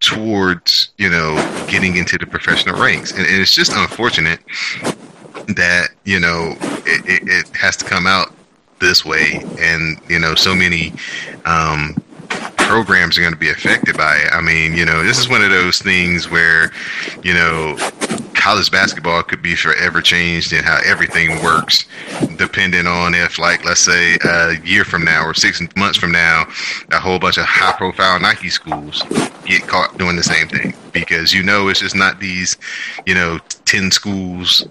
[0.00, 1.34] towards, you know,
[1.68, 3.12] getting into the professional ranks.
[3.12, 4.40] And, and it's just unfortunate
[5.48, 6.56] that, you know,
[6.86, 8.34] it, it, it has to come out
[8.80, 10.92] this way and, you know, so many
[11.44, 11.94] um,
[12.72, 14.32] programs are going to be affected by it.
[14.32, 16.72] I mean, you know, this is one of those things where,
[17.22, 17.76] you know,
[18.32, 21.84] college basketball could be forever changed and how everything works,
[22.38, 26.46] depending on if, like, let's say a year from now or six months from now,
[26.92, 29.02] a whole bunch of high profile Nike schools
[29.44, 30.72] get caught doing the same thing.
[30.92, 32.56] Because you know, it's just not these,
[33.04, 34.66] you know, 10 schools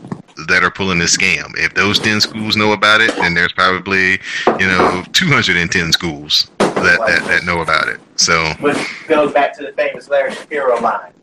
[0.47, 1.51] that are pulling this scam.
[1.55, 4.13] If those 10 schools know about it, then there's probably,
[4.57, 6.49] you know, 210 schools
[6.83, 7.99] that, that, that know about it.
[8.15, 8.77] So, which
[9.07, 11.13] goes back to the famous Larry Shapiro line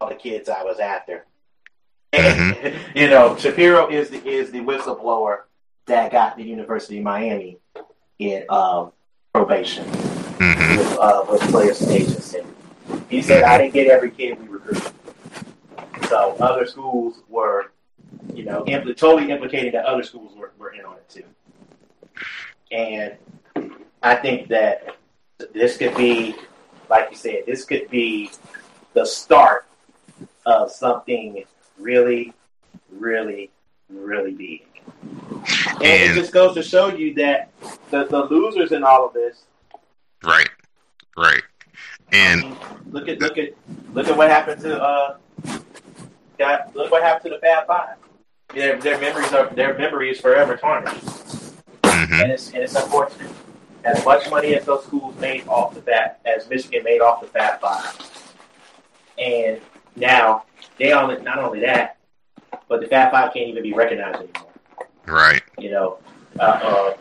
[0.00, 1.24] all the kids I was after.
[2.12, 2.98] Mm-hmm.
[2.98, 5.42] you know, Shapiro is the is the whistleblower
[5.86, 7.58] that got the University of Miami
[8.18, 8.92] in um,
[9.34, 10.78] probation mm-hmm.
[10.78, 12.40] with, uh, with players agency.
[13.10, 14.92] He said, "I didn't get every kid we recruited."
[16.08, 17.72] So other schools were,
[18.32, 21.24] you know, impl- totally implicating that other schools were, were in on it too.
[22.70, 23.16] And
[24.02, 24.96] I think that
[25.52, 26.34] this could be,
[26.90, 28.30] like you said, this could be
[28.94, 29.66] the start
[30.46, 31.44] of something
[31.78, 32.32] really,
[32.90, 33.50] really,
[33.88, 34.64] really big.
[34.84, 37.50] And, and, it just goes to show you that
[37.90, 39.42] the, the losers in all of this.
[40.24, 40.48] Right,
[41.16, 41.42] right.
[42.12, 42.58] And I mean,
[42.90, 43.50] look at look at
[43.92, 45.16] look at what happened to uh,
[46.38, 47.96] got look what happened to the Fab Five.
[48.54, 51.04] Their their memories are their memory is forever tarnished,
[51.82, 52.14] mm-hmm.
[52.14, 53.30] and it's and it's unfortunate.
[53.88, 57.26] As much money as those schools made off the bat, as Michigan made off the
[57.28, 58.34] Fab Five,
[59.18, 59.60] and
[59.96, 60.44] now,
[60.78, 61.96] they only not only that,
[62.68, 64.52] but the Fab Five can't even be recognized anymore.
[65.06, 65.42] Right.
[65.58, 65.98] You know,
[66.38, 66.96] uh, uh,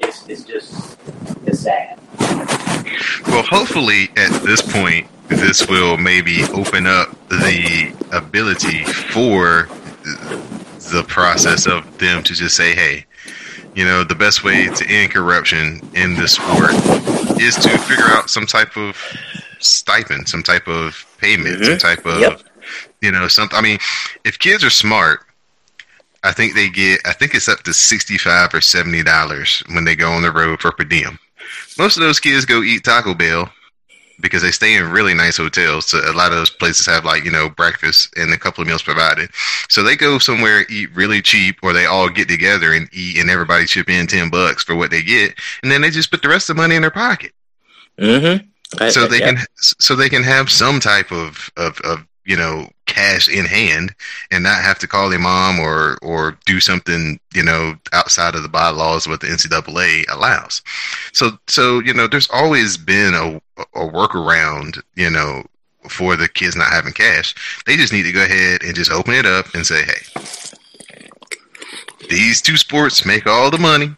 [0.00, 0.98] it's it's just
[1.46, 1.98] it's sad.
[3.26, 9.68] Well, hopefully, at this point, this will maybe open up the ability for
[10.92, 13.06] the process of them to just say, "Hey,
[13.74, 16.72] you know, the best way to end corruption in this sport
[17.40, 18.96] is to figure out some type of
[19.60, 21.64] stipend, some type of payment, mm-hmm.
[21.64, 22.40] some type of yep.
[23.00, 23.56] you know, something.
[23.56, 23.78] I mean,
[24.24, 25.20] if kids are smart,
[26.22, 27.00] I think they get.
[27.04, 30.60] I think it's up to sixty-five or seventy dollars when they go on the road
[30.60, 31.18] for per diem.
[31.78, 33.50] Most of those kids go eat Taco Bell
[34.22, 35.86] because they stay in really nice hotels.
[35.86, 38.68] So a lot of those places have like you know breakfast and a couple of
[38.68, 39.30] meals provided.
[39.68, 43.28] So they go somewhere eat really cheap, or they all get together and eat, and
[43.28, 46.28] everybody chip in ten bucks for what they get, and then they just put the
[46.28, 47.32] rest of the money in their pocket.
[47.98, 48.46] Mm-hmm
[48.90, 49.32] so they yeah.
[49.32, 53.94] can so they can have some type of, of of you know cash in hand
[54.30, 58.42] and not have to call their mom or or do something you know outside of
[58.42, 60.62] the bylaws what the NCAA allows.
[61.12, 63.40] So so you know there's always been a
[63.74, 65.44] a workaround you know
[65.88, 67.34] for the kids not having cash.
[67.66, 71.08] They just need to go ahead and just open it up and say, hey,
[72.08, 73.94] these two sports make all the money.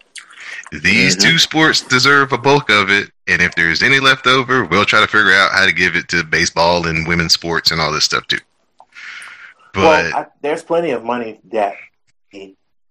[0.73, 1.31] These mm-hmm.
[1.31, 5.01] two sports deserve a bulk of it, and if there's any left over, we'll try
[5.01, 8.05] to figure out how to give it to baseball and women's sports and all this
[8.05, 8.39] stuff too.
[9.73, 11.75] But well, I, there's plenty of money that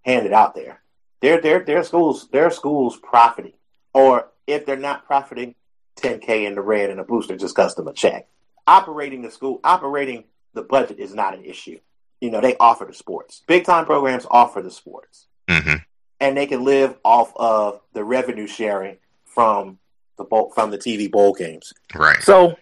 [0.02, 0.82] handed out there.
[1.22, 2.28] There, there, there are schools.
[2.32, 3.54] There are schools profiting,
[3.94, 5.56] or if they're not profiting,
[5.98, 8.28] 10k in the red and a booster just cuts them a check.
[8.68, 11.80] Operating the school, operating the budget is not an issue.
[12.20, 13.44] You know, they offer the sports.
[13.48, 15.28] Big time programs offer the sports.
[15.48, 15.76] Mm-hmm
[16.24, 19.78] and they can live off of the revenue sharing from
[20.24, 21.74] the bowl, from the TV bowl games.
[21.94, 22.22] Right.
[22.22, 22.56] So,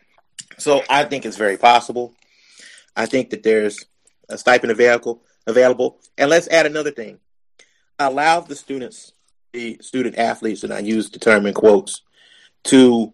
[0.57, 2.14] so I think it's very possible.
[2.95, 3.86] I think that there's
[4.30, 5.24] a stipend available.
[5.47, 7.18] Available, and let's add another thing:
[7.97, 9.14] allow the students,
[9.53, 12.03] the student athletes, and I use the term in quotes,
[12.66, 13.12] to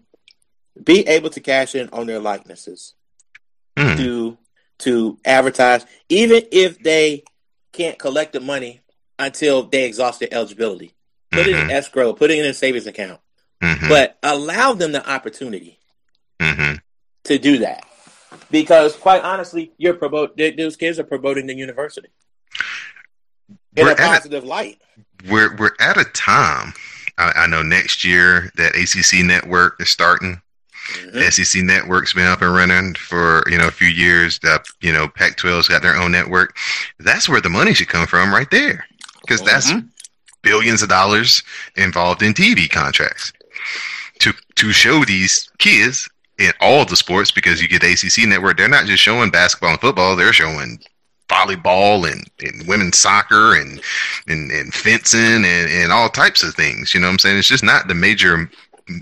[0.83, 2.95] be able to cash in on their likenesses,
[3.77, 3.95] mm.
[3.95, 4.37] to
[4.79, 7.23] to advertise, even if they
[7.71, 8.81] can't collect the money
[9.17, 10.93] until they exhaust their eligibility.
[11.31, 11.49] Put mm-hmm.
[11.49, 11.71] it in mm-hmm.
[11.71, 13.19] escrow, put it in a savings account,
[13.61, 13.87] mm-hmm.
[13.87, 15.79] but allow them the opportunity
[16.39, 16.75] mm-hmm.
[17.25, 17.85] to do that.
[18.51, 22.09] Because quite honestly, you're promote those kids are promoting the university
[23.75, 24.79] in we're a positive a, light.
[25.29, 26.73] We're we're at a time.
[27.17, 30.41] I, I, know next year that ACC network is starting.
[30.91, 31.29] Mm-hmm.
[31.29, 34.39] SEC network's been up and running for you know a few years.
[34.39, 36.55] That you know Pac-12's got their own network.
[36.99, 38.85] That's where the money should come from, right there
[39.27, 39.87] because that's mm-hmm.
[40.41, 41.43] billions of dollars
[41.75, 43.33] involved in TV contracts
[44.19, 48.57] to to show these kids in all the sports because you get ACC network.
[48.57, 50.79] They're not just showing basketball and football; they're showing
[51.29, 53.81] volleyball and, and women's soccer and
[54.27, 56.93] and, and fencing and, and all types of things.
[56.93, 57.37] You know what I'm saying?
[57.37, 58.49] It's just not the major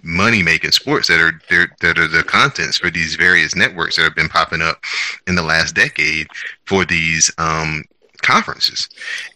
[0.03, 1.39] money making sports that are
[1.81, 4.79] that are the contents for these various networks that have been popping up
[5.27, 6.27] in the last decade
[6.65, 7.83] for these um,
[8.21, 8.89] conferences.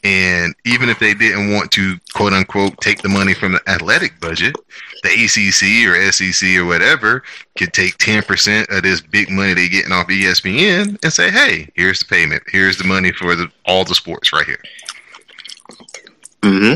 [0.04, 4.20] And even if they didn't want to quote unquote take the money from the athletic
[4.20, 4.56] budget,
[5.04, 7.24] the ACC or SEC or whatever
[7.58, 12.00] could take 10% of this big money they're getting off ESPN and say, hey, here's
[12.00, 12.44] the payment.
[12.48, 14.62] Here's the money for the, all the sports right here.
[16.42, 16.76] Mm-hmm.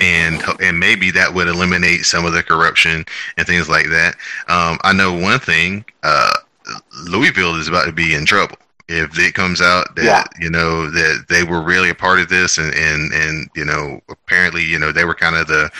[0.00, 3.04] And, and maybe that would eliminate some of the corruption
[3.36, 4.16] and things like that.
[4.48, 6.32] Um, I know one thing, uh,
[7.08, 8.56] Louisville is about to be in trouble
[8.88, 10.24] if it comes out that yeah.
[10.38, 14.00] you know that they were really a part of this and and and you know
[14.10, 15.70] apparently you know they were kind of the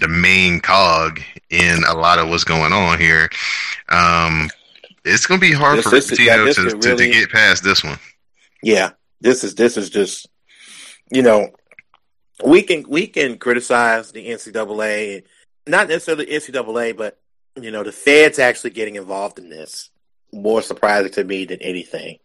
[0.00, 3.28] the main cog in a lot of what's going on here
[3.90, 4.48] um
[5.04, 7.30] it's going to be hard this, for this, Pitino yeah, to, really, to, to get
[7.30, 7.98] past this one
[8.62, 8.90] yeah
[9.20, 10.26] this is this is just
[11.10, 11.50] you know
[12.44, 15.24] we can we can criticize the NCAA
[15.66, 17.18] not necessarily NCAA but
[17.60, 19.90] you know the feds actually getting involved in this
[20.32, 22.18] more surprising to me than anything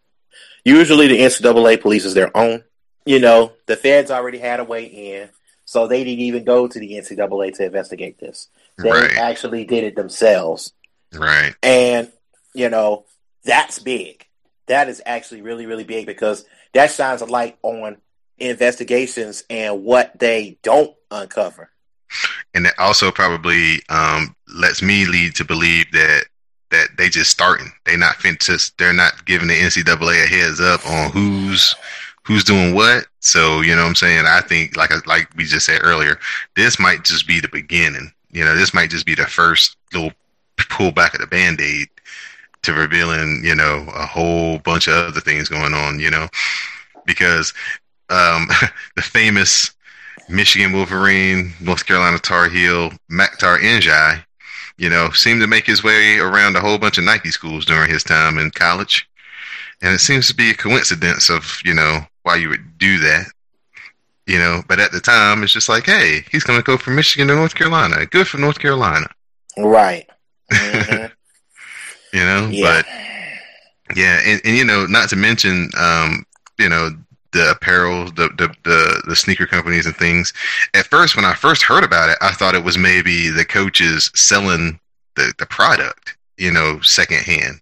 [0.65, 2.63] Usually the NCAA police is their own.
[3.05, 5.29] You know, the feds already had a way in,
[5.65, 8.49] so they didn't even go to the NCAA to investigate this.
[8.77, 9.17] They right.
[9.17, 10.73] actually did it themselves.
[11.13, 11.55] Right.
[11.63, 12.11] And,
[12.53, 13.05] you know,
[13.43, 14.25] that's big.
[14.67, 17.97] That is actually really, really big because that shines a light on
[18.37, 21.71] investigations and what they don't uncover.
[22.53, 26.25] And it also probably um, lets me lead to believe that
[26.71, 27.71] that they just starting.
[27.85, 31.75] They not fin just they're not giving the NCAA a heads up on who's
[32.23, 33.07] who's doing what.
[33.19, 34.25] So you know what I'm saying.
[34.27, 36.19] I think like like we just said earlier,
[36.55, 38.11] this might just be the beginning.
[38.31, 40.11] You know, this might just be the first little
[40.69, 41.87] pull back of the band aid
[42.61, 45.99] to revealing you know a whole bunch of other things going on.
[45.99, 46.27] You know,
[47.05, 47.53] because
[48.09, 48.47] um,
[48.95, 49.71] the famous
[50.29, 54.23] Michigan Wolverine, North Carolina Tar Heel, Makhtar Ndiaye
[54.79, 57.91] you know, seemed to make his way around a whole bunch of Nike schools during
[57.91, 59.07] his time in college.
[59.81, 63.27] And it seems to be a coincidence of, you know, why you would do that.
[64.25, 66.95] You know, but at the time, it's just like, hey, he's going to go from
[66.95, 68.05] Michigan to North Carolina.
[68.05, 69.07] Good for North Carolina.
[69.57, 70.07] Right.
[70.51, 71.05] Mm-hmm.
[72.17, 72.63] you know, yeah.
[72.63, 76.25] but yeah, and, and, you know, not to mention, um,
[76.57, 76.91] you know,
[77.31, 80.33] the apparel, the, the, the the sneaker companies and things.
[80.73, 84.11] At first, when I first heard about it, I thought it was maybe the coaches
[84.15, 84.79] selling
[85.15, 87.61] the the product, you know, secondhand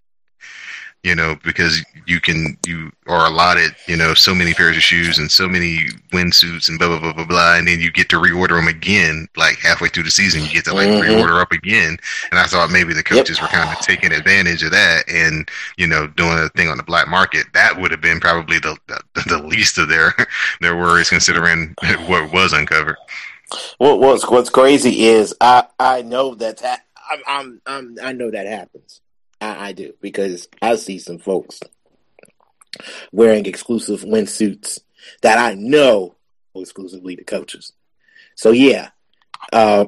[1.04, 5.18] you know, because you can you are allotted, you know, so many pairs of shoes
[5.18, 8.16] and so many windsuits and blah blah blah blah blah, and then you get to
[8.16, 11.08] reorder them again, like halfway through the season, you get to like mm-hmm.
[11.08, 11.98] reorder up again.
[12.30, 13.42] And I thought maybe the coaches yep.
[13.42, 16.82] were kind of taking advantage of that and you know doing a thing on the
[16.82, 17.46] black market.
[17.54, 20.14] That would have been probably the the, the least of their
[20.60, 21.74] their worries, considering
[22.06, 22.96] what was uncovered.
[23.78, 26.60] What what's what's crazy is I I know that
[27.10, 29.00] I'm, I'm, I'm I know that happens.
[29.40, 31.60] I, I do because I see some folks
[33.12, 34.80] wearing exclusive windsuits
[35.22, 36.16] that I know
[36.54, 37.72] exclusively the coaches.
[38.34, 38.90] So yeah,
[39.52, 39.86] uh,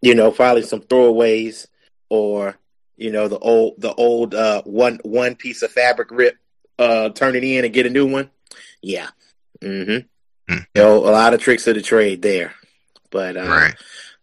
[0.00, 1.66] you know, probably some throwaways
[2.08, 2.58] or
[2.96, 6.36] you know the old the old uh, one one piece of fabric rip,
[6.78, 8.30] uh, turn it in and get a new one.
[8.80, 9.08] Yeah,
[9.60, 10.06] mm-hmm.
[10.52, 10.66] Mm.
[10.74, 12.54] You know, a lot of tricks of the trade there,
[13.10, 13.74] but uh, right.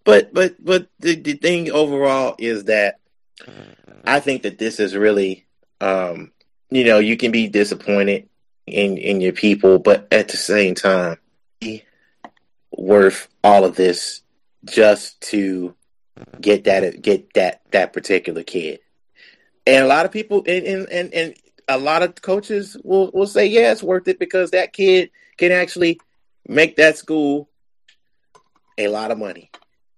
[0.03, 2.98] But but but the, the thing overall is that
[4.05, 5.45] I think that this is really,
[5.81, 6.31] um,
[6.69, 8.29] you know, you can be disappointed
[8.67, 11.17] in in your people, but at the same time,
[12.71, 14.21] worth all of this
[14.65, 15.75] just to
[16.39, 18.79] get that get that that particular kid.
[19.65, 21.35] And a lot of people and and and,
[21.71, 25.51] a lot of coaches will will say yeah, it's worth it because that kid can
[25.51, 25.99] actually
[26.47, 27.47] make that school
[28.77, 29.51] a lot of money.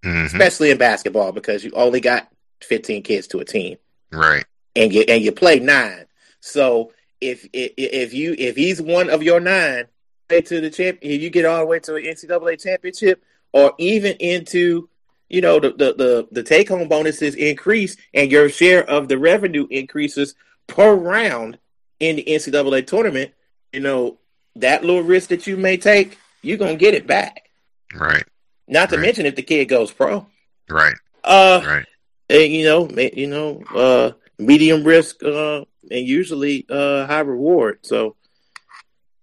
[0.03, 0.25] Mm-hmm.
[0.25, 2.27] Especially in basketball because you only got
[2.63, 3.77] 15 kids to a team.
[4.11, 4.45] Right.
[4.75, 6.05] And you and you play nine.
[6.39, 9.85] So if if, if you if he's one of your nine
[10.29, 14.13] to the champ, if you get all the way to an NCAA championship or even
[14.13, 14.89] into
[15.29, 19.17] you know the the the, the take home bonuses increase and your share of the
[19.17, 20.35] revenue increases
[20.67, 21.57] per round
[21.99, 23.31] in the NCAA tournament,
[23.73, 24.17] you know
[24.55, 27.49] that little risk that you may take, you're gonna get it back.
[27.93, 28.23] Right.
[28.67, 29.01] Not to right.
[29.01, 30.25] mention if the kid goes pro.
[30.69, 30.95] Right.
[31.23, 31.85] Uh, right
[32.31, 37.79] and, you know, you know, uh, medium risk uh, and usually uh, high reward.
[37.83, 38.15] So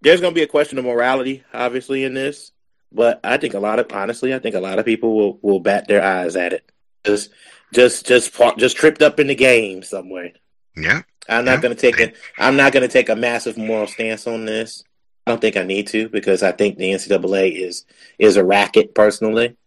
[0.03, 2.53] there's going to be a question of morality, obviously, in this.
[2.93, 5.61] But I think a lot of, honestly, I think a lot of people will, will
[5.61, 6.71] bat their eyes at it.
[7.05, 7.31] Just,
[7.73, 10.33] just, just, just tripped up in the game somewhere.
[10.77, 11.03] Yeah.
[11.29, 11.61] I'm not yeah.
[11.61, 14.85] going to take a, I'm not going to take a massive moral stance on this.
[15.27, 17.85] I don't think I need to because I think the NCAA is
[18.19, 18.95] is a racket.
[18.95, 19.59] Personally,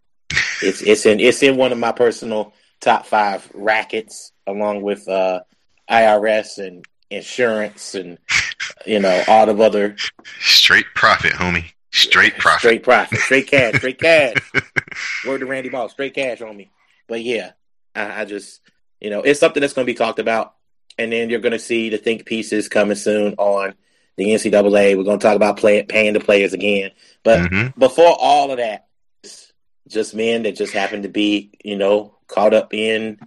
[0.63, 5.41] it's it's in it's in one of my personal top five rackets, along with uh,
[5.89, 8.17] IRS and insurance and
[8.85, 9.95] you know all of other
[10.39, 11.71] straight profit, homie.
[11.93, 12.59] Straight profit.
[12.59, 13.19] Straight profit.
[13.19, 13.75] Straight cash.
[13.75, 14.35] Straight cash.
[15.27, 15.91] Word to Randy Moss.
[15.91, 16.71] Straight cash on me.
[17.07, 17.51] But yeah,
[17.93, 18.61] I, I just,
[19.01, 20.55] you know, it's something that's going to be talked about.
[20.97, 23.73] And then you're going to see the think pieces coming soon on
[24.15, 24.97] the NCAA.
[24.97, 26.91] We're going to talk about play, paying the players again.
[27.23, 27.79] But mm-hmm.
[27.79, 28.87] before all of that,
[29.91, 33.19] just men that just happen to be, you know, caught up in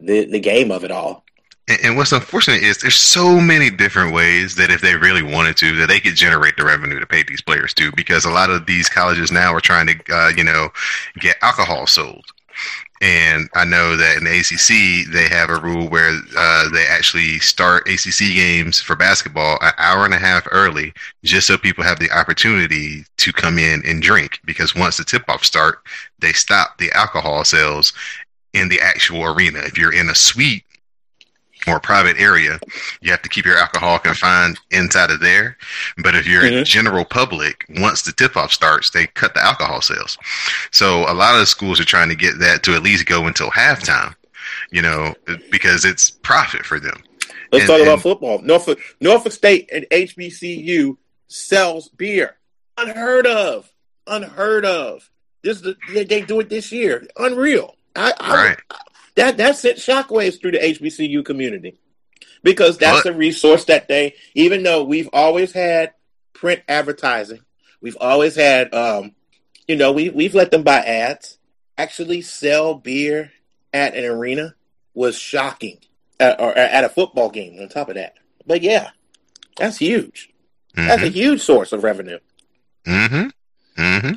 [0.00, 1.24] the, the game of it all.
[1.68, 5.56] And, and what's unfortunate is there's so many different ways that if they really wanted
[5.58, 7.92] to, that they could generate the revenue to pay these players too.
[7.96, 10.70] Because a lot of these colleges now are trying to, uh, you know,
[11.18, 12.24] get alcohol sold.
[13.02, 17.40] And I know that in the ACC, they have a rule where uh, they actually
[17.40, 20.94] start ACC games for basketball an hour and a half early,
[21.24, 24.38] just so people have the opportunity to come in and drink.
[24.44, 25.80] Because once the tip off start,
[26.20, 27.92] they stop the alcohol sales
[28.52, 29.58] in the actual arena.
[29.58, 30.64] If you're in a suite
[31.66, 32.58] or private area,
[33.00, 35.56] you have to keep your alcohol confined inside of there.
[35.98, 36.58] But if you're mm-hmm.
[36.58, 40.18] in general public, once the tip off starts, they cut the alcohol sales.
[40.70, 43.50] So a lot of schools are trying to get that to at least go until
[43.50, 44.14] halftime,
[44.70, 45.14] you know,
[45.50, 47.02] because it's profit for them.
[47.52, 48.40] Let's and, talk about football.
[48.40, 50.96] Norfolk, Norfolk State and HBCU
[51.28, 52.36] sells beer.
[52.78, 53.70] Unheard of.
[54.06, 55.08] Unheard of.
[55.42, 55.60] This
[55.92, 57.06] they, they do it this year.
[57.16, 57.76] Unreal.
[57.94, 58.58] I, I, right
[59.16, 61.78] that that sent shockwaves through the HBCU community
[62.42, 65.92] because that's a resource that they, even though we've always had
[66.32, 67.40] print advertising,
[67.80, 69.14] we've always had, um,
[69.68, 71.38] you know, we we've let them buy ads.
[71.78, 73.32] Actually, sell beer
[73.72, 74.54] at an arena
[74.94, 75.78] was shocking,
[76.20, 77.58] uh, or at a football game.
[77.60, 78.14] On top of that,
[78.46, 78.90] but yeah,
[79.56, 80.30] that's huge.
[80.76, 80.88] Mm-hmm.
[80.88, 81.14] That's a mm-hmm.
[81.14, 82.18] huge source of revenue.
[82.86, 83.82] Mm-hmm.
[83.82, 84.14] Mm-hmm.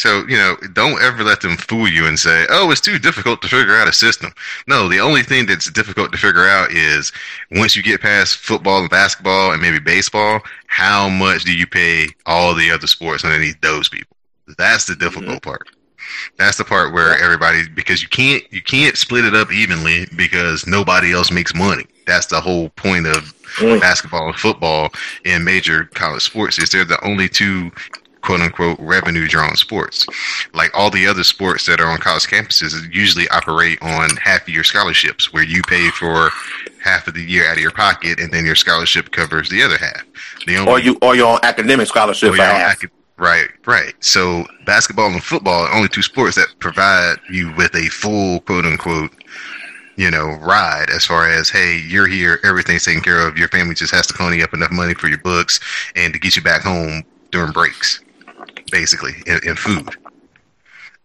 [0.00, 3.42] So, you know, don't ever let them fool you and say, oh, it's too difficult
[3.42, 4.32] to figure out a system.
[4.66, 7.12] No, the only thing that's difficult to figure out is
[7.50, 12.06] once you get past football and basketball and maybe baseball, how much do you pay
[12.24, 14.16] all the other sports underneath those people?
[14.56, 15.50] That's the difficult mm-hmm.
[15.50, 15.68] part.
[16.38, 20.66] That's the part where everybody because you can't you can't split it up evenly because
[20.66, 21.84] nobody else makes money.
[22.06, 23.80] That's the whole point of mm.
[23.80, 24.88] basketball and football
[25.24, 27.70] in major college sports is they're the only two
[28.22, 30.06] quote unquote revenue drawn sports.
[30.54, 34.64] Like all the other sports that are on college campuses usually operate on half year
[34.64, 36.30] scholarships where you pay for
[36.82, 39.76] half of the year out of your pocket and then your scholarship covers the other
[39.78, 40.04] half.
[40.46, 42.34] The only, or you or your academic scholarship.
[42.34, 43.94] Acad- right, right.
[44.00, 48.64] So basketball and football are only two sports that provide you with a full quote
[48.64, 49.12] unquote
[49.96, 53.36] you know, ride as far as, hey, you're here, everything's taken care of.
[53.36, 55.60] Your family just has to pony up enough money for your books
[55.94, 58.00] and to get you back home during breaks
[58.70, 59.96] basically, in, in food.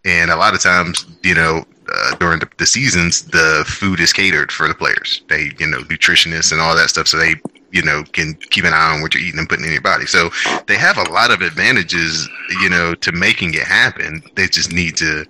[0.05, 4.13] And a lot of times, you know, uh, during the, the, seasons, the food is
[4.13, 5.23] catered for the players.
[5.29, 7.35] They, you know, nutritionists and all that stuff, so they,
[7.71, 10.05] you know, can keep an eye on what you're eating and putting in your body.
[10.05, 10.29] So
[10.67, 12.29] they have a lot of advantages,
[12.61, 14.23] you know, to making it happen.
[14.35, 15.25] They just need to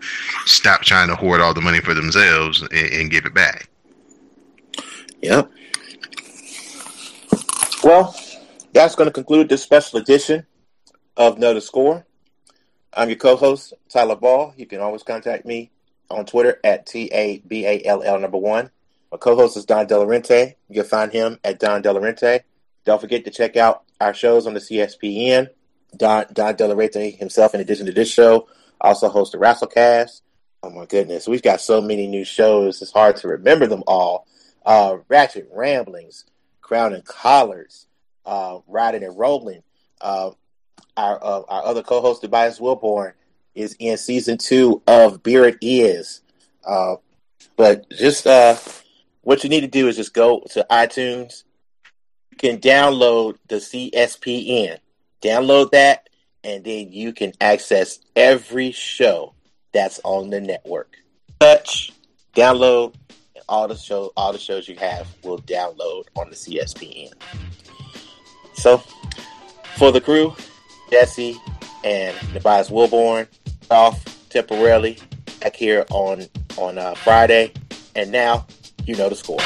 [0.45, 3.69] stop trying to hoard all the money for themselves and, and give it back.
[5.21, 5.51] Yep.
[7.83, 8.15] Well,
[8.73, 10.45] that's going to conclude this special edition
[11.17, 12.05] of Know the Score.
[12.97, 14.53] I'm your co-host, Tyler Ball.
[14.55, 15.69] You can always contact me
[16.09, 18.69] on Twitter at T-A-B-A-L-L number one.
[19.11, 20.55] My co-host is Don Delarente.
[20.69, 22.41] You can find him at Don Delarente.
[22.85, 25.49] Don't forget to check out our shows on the CSPN.
[25.97, 28.47] Don, Don Delarente himself, in addition to this show,
[28.79, 30.21] also hosts the Rasslecast.
[30.63, 32.81] Oh my goodness, we've got so many new shows.
[32.81, 34.25] It's hard to remember them all.
[34.65, 36.23] Uh, Ratchet Ramblings,
[36.61, 37.87] Crown and Collars,
[38.25, 39.63] uh, Riding and Rolling,
[39.99, 40.31] uh,
[40.97, 43.13] our uh, our other co-host Tobias Wilborn
[43.53, 46.21] is in season two of Beer It Is.
[46.65, 46.95] Uh,
[47.55, 48.57] but just uh,
[49.21, 51.43] what you need to do is just go to iTunes.
[52.31, 54.77] You can download the CSPN.
[55.21, 56.09] Download that,
[56.43, 59.33] and then you can access every show
[59.73, 60.97] that's on the network.
[61.39, 61.91] Touch,
[62.35, 62.93] download,
[63.47, 67.13] all the show, all the shows you have will download on the CSPN.
[68.55, 68.77] So,
[69.77, 70.35] for the crew,
[70.89, 71.37] Jesse
[71.83, 73.27] and Tobias Wilborn
[73.69, 74.97] off temporarily
[75.41, 76.25] back here on
[76.57, 77.51] on uh, Friday,
[77.95, 78.45] and now
[78.85, 79.39] you know the score.